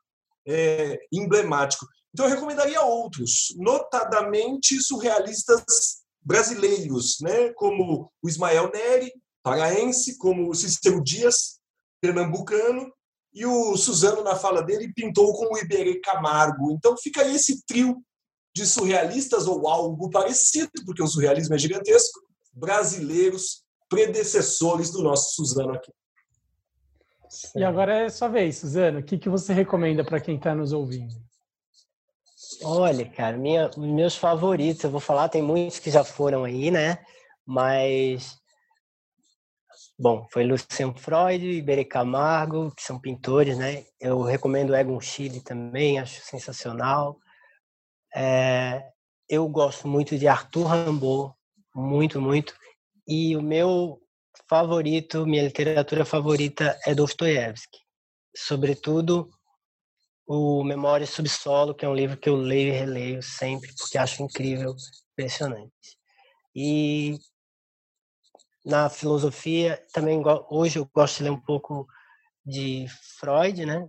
é, 0.45 0.99
emblemático. 1.11 1.85
Então, 2.13 2.25
eu 2.25 2.33
recomendaria 2.33 2.81
outros, 2.81 3.53
notadamente 3.57 4.81
surrealistas 4.81 5.97
brasileiros, 6.21 7.17
né? 7.21 7.53
como 7.53 8.11
o 8.21 8.27
Ismael 8.27 8.71
Neri, 8.71 9.11
paraense, 9.43 10.17
como 10.17 10.49
o 10.49 10.53
Cícero 10.55 11.01
Dias, 11.01 11.59
pernambucano, 12.01 12.91
e 13.33 13.45
o 13.45 13.77
Suzano, 13.77 14.23
na 14.23 14.35
fala 14.35 14.63
dele, 14.63 14.91
pintou 14.93 15.31
com 15.33 15.53
o 15.53 15.57
Iberê 15.57 15.99
Camargo. 15.99 16.71
Então, 16.71 16.97
fica 16.97 17.21
aí 17.21 17.35
esse 17.35 17.63
trio 17.65 18.01
de 18.55 18.65
surrealistas 18.65 19.45
ou 19.45 19.67
algo 19.67 20.09
parecido, 20.09 20.71
porque 20.85 21.03
o 21.03 21.07
surrealismo 21.07 21.53
é 21.53 21.59
gigantesco, 21.59 22.19
brasileiros 22.51 23.63
predecessores 23.89 24.91
do 24.91 25.01
nosso 25.01 25.35
Suzano 25.35 25.73
aqui. 25.73 25.91
E 27.55 27.63
agora 27.63 28.05
é 28.05 28.09
sua 28.09 28.27
vez, 28.27 28.57
Suzano. 28.57 28.99
O 28.99 29.03
que, 29.03 29.17
que 29.17 29.29
você 29.29 29.53
recomenda 29.53 30.03
para 30.03 30.19
quem 30.19 30.35
está 30.35 30.55
nos 30.55 30.71
ouvindo? 30.71 31.13
Olha, 32.63 33.05
cara, 33.09 33.37
minha, 33.37 33.69
meus 33.77 34.15
favoritos, 34.15 34.83
eu 34.83 34.89
vou 34.89 34.99
falar, 34.99 35.29
tem 35.29 35.41
muitos 35.41 35.79
que 35.79 35.91
já 35.91 36.03
foram 36.03 36.43
aí, 36.43 36.71
né? 36.71 36.97
Mas, 37.45 38.37
bom, 39.99 40.25
foi 40.31 40.43
Lucian 40.43 40.93
Freud, 40.93 41.45
Iberê 41.45 41.83
Camargo, 41.83 42.73
que 42.75 42.81
são 42.81 42.99
pintores, 42.99 43.57
né? 43.57 43.85
Eu 43.99 44.21
recomendo 44.21 44.75
Egon 44.75 44.99
Schiele 45.01 45.41
também, 45.41 45.99
acho 45.99 46.21
sensacional. 46.21 47.19
É, 48.15 48.83
eu 49.29 49.47
gosto 49.49 49.87
muito 49.87 50.17
de 50.17 50.27
Arthur 50.27 50.67
Rimbaud, 50.67 51.33
muito, 51.75 52.21
muito. 52.21 52.55
E 53.07 53.37
o 53.37 53.41
meu 53.41 54.01
favorito, 54.49 55.25
minha 55.25 55.43
literatura 55.43 56.03
favorita 56.03 56.77
é 56.85 56.93
Dostoiévski. 56.93 57.79
Sobretudo 58.35 59.29
o 60.27 60.61
Memória 60.61 61.07
Subsolo, 61.07 61.73
que 61.73 61.85
é 61.85 61.89
um 61.89 61.95
livro 61.95 62.17
que 62.17 62.27
eu 62.27 62.35
leio 62.35 62.73
e 62.73 62.77
releio 62.77 63.23
sempre, 63.23 63.73
porque 63.77 63.97
acho 63.97 64.21
incrível, 64.21 64.75
impressionante. 65.13 65.71
E 66.53 67.17
na 68.65 68.89
filosofia, 68.89 69.81
também 69.93 70.21
hoje 70.49 70.77
eu 70.77 70.89
gosto 70.93 71.19
de 71.19 71.23
ler 71.23 71.29
um 71.29 71.39
pouco 71.39 71.87
de 72.45 72.87
Freud, 73.17 73.65
né? 73.65 73.87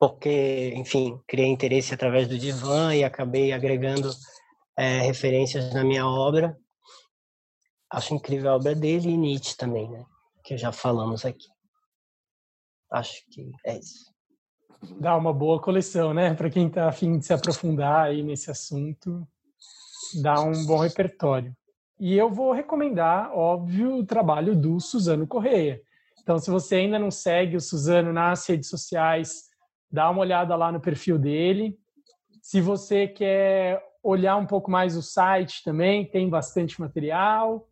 Porque, 0.00 0.72
enfim, 0.74 1.20
criei 1.26 1.48
interesse 1.48 1.92
através 1.92 2.26
do 2.26 2.38
divã 2.38 2.94
e 2.94 3.04
acabei 3.04 3.52
agregando 3.52 4.10
é, 4.74 5.00
referências 5.00 5.74
na 5.74 5.84
minha 5.84 6.06
obra 6.06 6.56
acho 7.90 8.14
incrível 8.14 8.50
a 8.50 8.56
obra 8.56 8.74
dele 8.74 9.10
e 9.10 9.16
Nietzsche 9.16 9.56
também, 9.56 9.88
né? 9.90 10.04
Que 10.44 10.56
já 10.56 10.72
falamos 10.72 11.24
aqui. 11.24 11.48
Acho 12.90 13.22
que 13.30 13.50
é 13.64 13.78
isso. 13.78 14.12
Dá 15.00 15.16
uma 15.16 15.32
boa 15.32 15.60
coleção, 15.60 16.14
né? 16.14 16.34
Para 16.34 16.50
quem 16.50 16.68
está 16.68 16.88
afim 16.88 17.18
de 17.18 17.26
se 17.26 17.32
aprofundar 17.32 18.06
aí 18.06 18.22
nesse 18.22 18.50
assunto, 18.50 19.26
dá 20.22 20.40
um 20.40 20.64
bom 20.64 20.78
repertório. 20.78 21.54
E 21.98 22.16
eu 22.16 22.30
vou 22.30 22.52
recomendar, 22.52 23.32
óbvio, 23.32 23.96
o 23.96 24.06
trabalho 24.06 24.54
do 24.54 24.78
Suzano 24.78 25.26
Correia. 25.26 25.82
Então, 26.22 26.38
se 26.38 26.50
você 26.50 26.76
ainda 26.76 26.98
não 26.98 27.10
segue 27.10 27.56
o 27.56 27.60
Suzano 27.60 28.12
nas 28.12 28.46
redes 28.46 28.68
sociais, 28.68 29.48
dá 29.90 30.08
uma 30.10 30.20
olhada 30.20 30.54
lá 30.54 30.70
no 30.70 30.80
perfil 30.80 31.18
dele. 31.18 31.76
Se 32.40 32.60
você 32.60 33.08
quer 33.08 33.82
olhar 34.02 34.36
um 34.36 34.46
pouco 34.46 34.70
mais 34.70 34.96
o 34.96 35.02
site 35.02 35.64
também, 35.64 36.04
tem 36.08 36.28
bastante 36.28 36.80
material. 36.80 37.66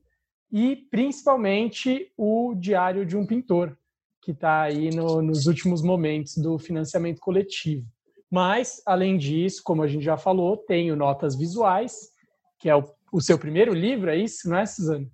E, 0.51 0.77
principalmente, 0.91 2.13
o 2.17 2.55
Diário 2.55 3.05
de 3.05 3.17
um 3.17 3.27
Pintor, 3.27 3.77
que 4.23 4.33
está 4.33 4.63
aí 4.63 4.91
no, 4.91 5.23
nos 5.23 5.47
últimos 5.47 5.83
momentos 5.83 6.37
do 6.37 6.59
financiamento 6.59 7.21
coletivo. 7.21 7.87
Mas, 8.31 8.83
além 8.85 9.17
disso, 9.17 9.63
como 9.65 9.83
a 9.83 9.89
gente 9.89 10.05
já 10.05 10.17
falou, 10.17 10.57
tem 10.57 10.91
o 10.91 10.97
Notas 10.97 11.37
Visuais, 11.37 12.11
que 12.59 12.69
é 12.69 12.77
o, 12.77 12.85
o 13.13 13.21
seu 13.21 13.39
primeiro 13.39 13.73
livro, 13.73 14.11
é 14.11 14.17
isso, 14.17 14.49
não 14.49 14.57
é, 14.57 14.67
Suzana? 14.67 15.09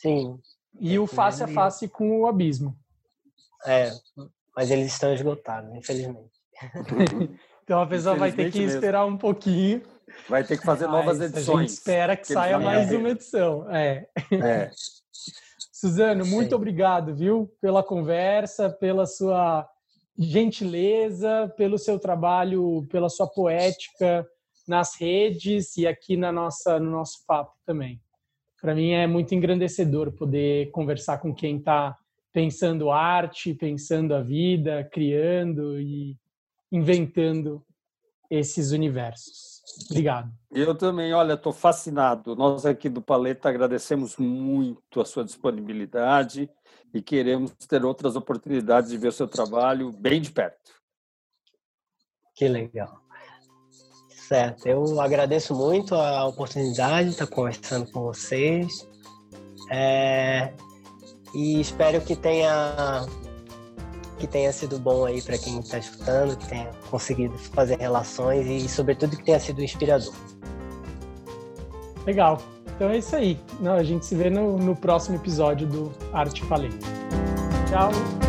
Sim. 0.00 0.38
E 0.80 0.98
o 0.98 1.06
Face 1.06 1.42
a 1.42 1.48
Face 1.48 1.88
com 1.88 2.20
o 2.20 2.26
Abismo. 2.26 2.76
É, 3.66 3.90
mas 4.56 4.70
eles 4.70 4.92
estão 4.92 5.12
esgotados, 5.12 5.74
infelizmente. 5.74 6.30
então 7.64 7.80
a 7.80 7.86
pessoa 7.86 8.14
vai 8.14 8.32
ter 8.32 8.50
que 8.50 8.62
esperar 8.62 9.04
um 9.04 9.16
pouquinho. 9.16 9.82
Vai 10.28 10.44
ter 10.44 10.58
que 10.58 10.64
fazer 10.64 10.86
novas 10.86 11.20
edições. 11.20 11.48
A 11.48 11.60
gente 11.60 11.70
espera 11.70 12.16
que, 12.16 12.26
que 12.26 12.32
saia 12.32 12.58
mais 12.58 12.92
uma 12.92 13.10
edição. 13.10 13.70
É. 13.70 14.06
é. 14.32 14.70
Suzano, 15.72 16.26
muito 16.26 16.56
obrigado, 16.56 17.14
viu, 17.14 17.52
pela 17.60 17.84
conversa, 17.84 18.68
pela 18.68 19.06
sua 19.06 19.68
gentileza, 20.18 21.52
pelo 21.56 21.78
seu 21.78 21.98
trabalho, 21.98 22.84
pela 22.90 23.08
sua 23.08 23.28
poética 23.28 24.26
nas 24.66 25.00
redes 25.00 25.76
e 25.76 25.86
aqui 25.86 26.16
na 26.16 26.32
nossa, 26.32 26.80
no 26.80 26.90
nosso 26.90 27.24
papo 27.26 27.54
também. 27.64 28.00
Para 28.60 28.74
mim 28.74 28.90
é 28.90 29.06
muito 29.06 29.34
engrandecedor 29.34 30.12
poder 30.12 30.70
conversar 30.72 31.18
com 31.18 31.32
quem 31.32 31.58
está 31.58 31.96
pensando 32.32 32.90
arte, 32.90 33.54
pensando 33.54 34.14
a 34.14 34.20
vida, 34.20 34.88
criando 34.92 35.80
e 35.80 36.16
inventando 36.70 37.64
esses 38.30 38.72
universos. 38.72 39.47
Obrigado. 39.90 40.32
Eu 40.50 40.74
também, 40.74 41.12
olha, 41.12 41.34
estou 41.34 41.52
fascinado. 41.52 42.34
Nós 42.34 42.64
aqui 42.64 42.88
do 42.88 43.02
Paleta 43.02 43.48
agradecemos 43.48 44.16
muito 44.16 45.00
a 45.00 45.04
sua 45.04 45.24
disponibilidade 45.24 46.50
e 46.92 47.02
queremos 47.02 47.52
ter 47.68 47.84
outras 47.84 48.16
oportunidades 48.16 48.90
de 48.90 48.98
ver 48.98 49.08
o 49.08 49.12
seu 49.12 49.28
trabalho 49.28 49.92
bem 49.92 50.20
de 50.20 50.30
perto. 50.30 50.72
Que 52.34 52.48
legal. 52.48 53.00
Certo, 54.28 54.66
eu 54.66 55.00
agradeço 55.00 55.54
muito 55.54 55.94
a 55.94 56.26
oportunidade 56.26 57.08
de 57.08 57.14
estar 57.14 57.26
conversando 57.26 57.90
com 57.90 58.02
vocês. 58.02 58.86
É, 59.70 60.52
e 61.34 61.60
espero 61.60 62.00
que 62.02 62.14
tenha 62.14 63.06
que 64.18 64.26
tenha 64.26 64.52
sido 64.52 64.78
bom 64.78 65.04
aí 65.04 65.22
para 65.22 65.38
quem 65.38 65.60
está 65.60 65.78
escutando, 65.78 66.36
que 66.36 66.46
tenha 66.48 66.70
conseguido 66.90 67.36
fazer 67.38 67.78
relações 67.78 68.46
e, 68.46 68.68
sobretudo, 68.68 69.16
que 69.16 69.24
tenha 69.24 69.40
sido 69.40 69.62
inspirador. 69.62 70.12
Legal. 72.06 72.38
Então 72.74 72.90
é 72.90 72.98
isso 72.98 73.16
aí. 73.16 73.38
Não, 73.60 73.74
a 73.74 73.82
gente 73.82 74.06
se 74.06 74.14
vê 74.14 74.30
no, 74.30 74.56
no 74.56 74.76
próximo 74.76 75.16
episódio 75.16 75.66
do 75.66 75.92
Arte 76.12 76.44
Falei. 76.44 76.70
Tchau. 77.68 78.27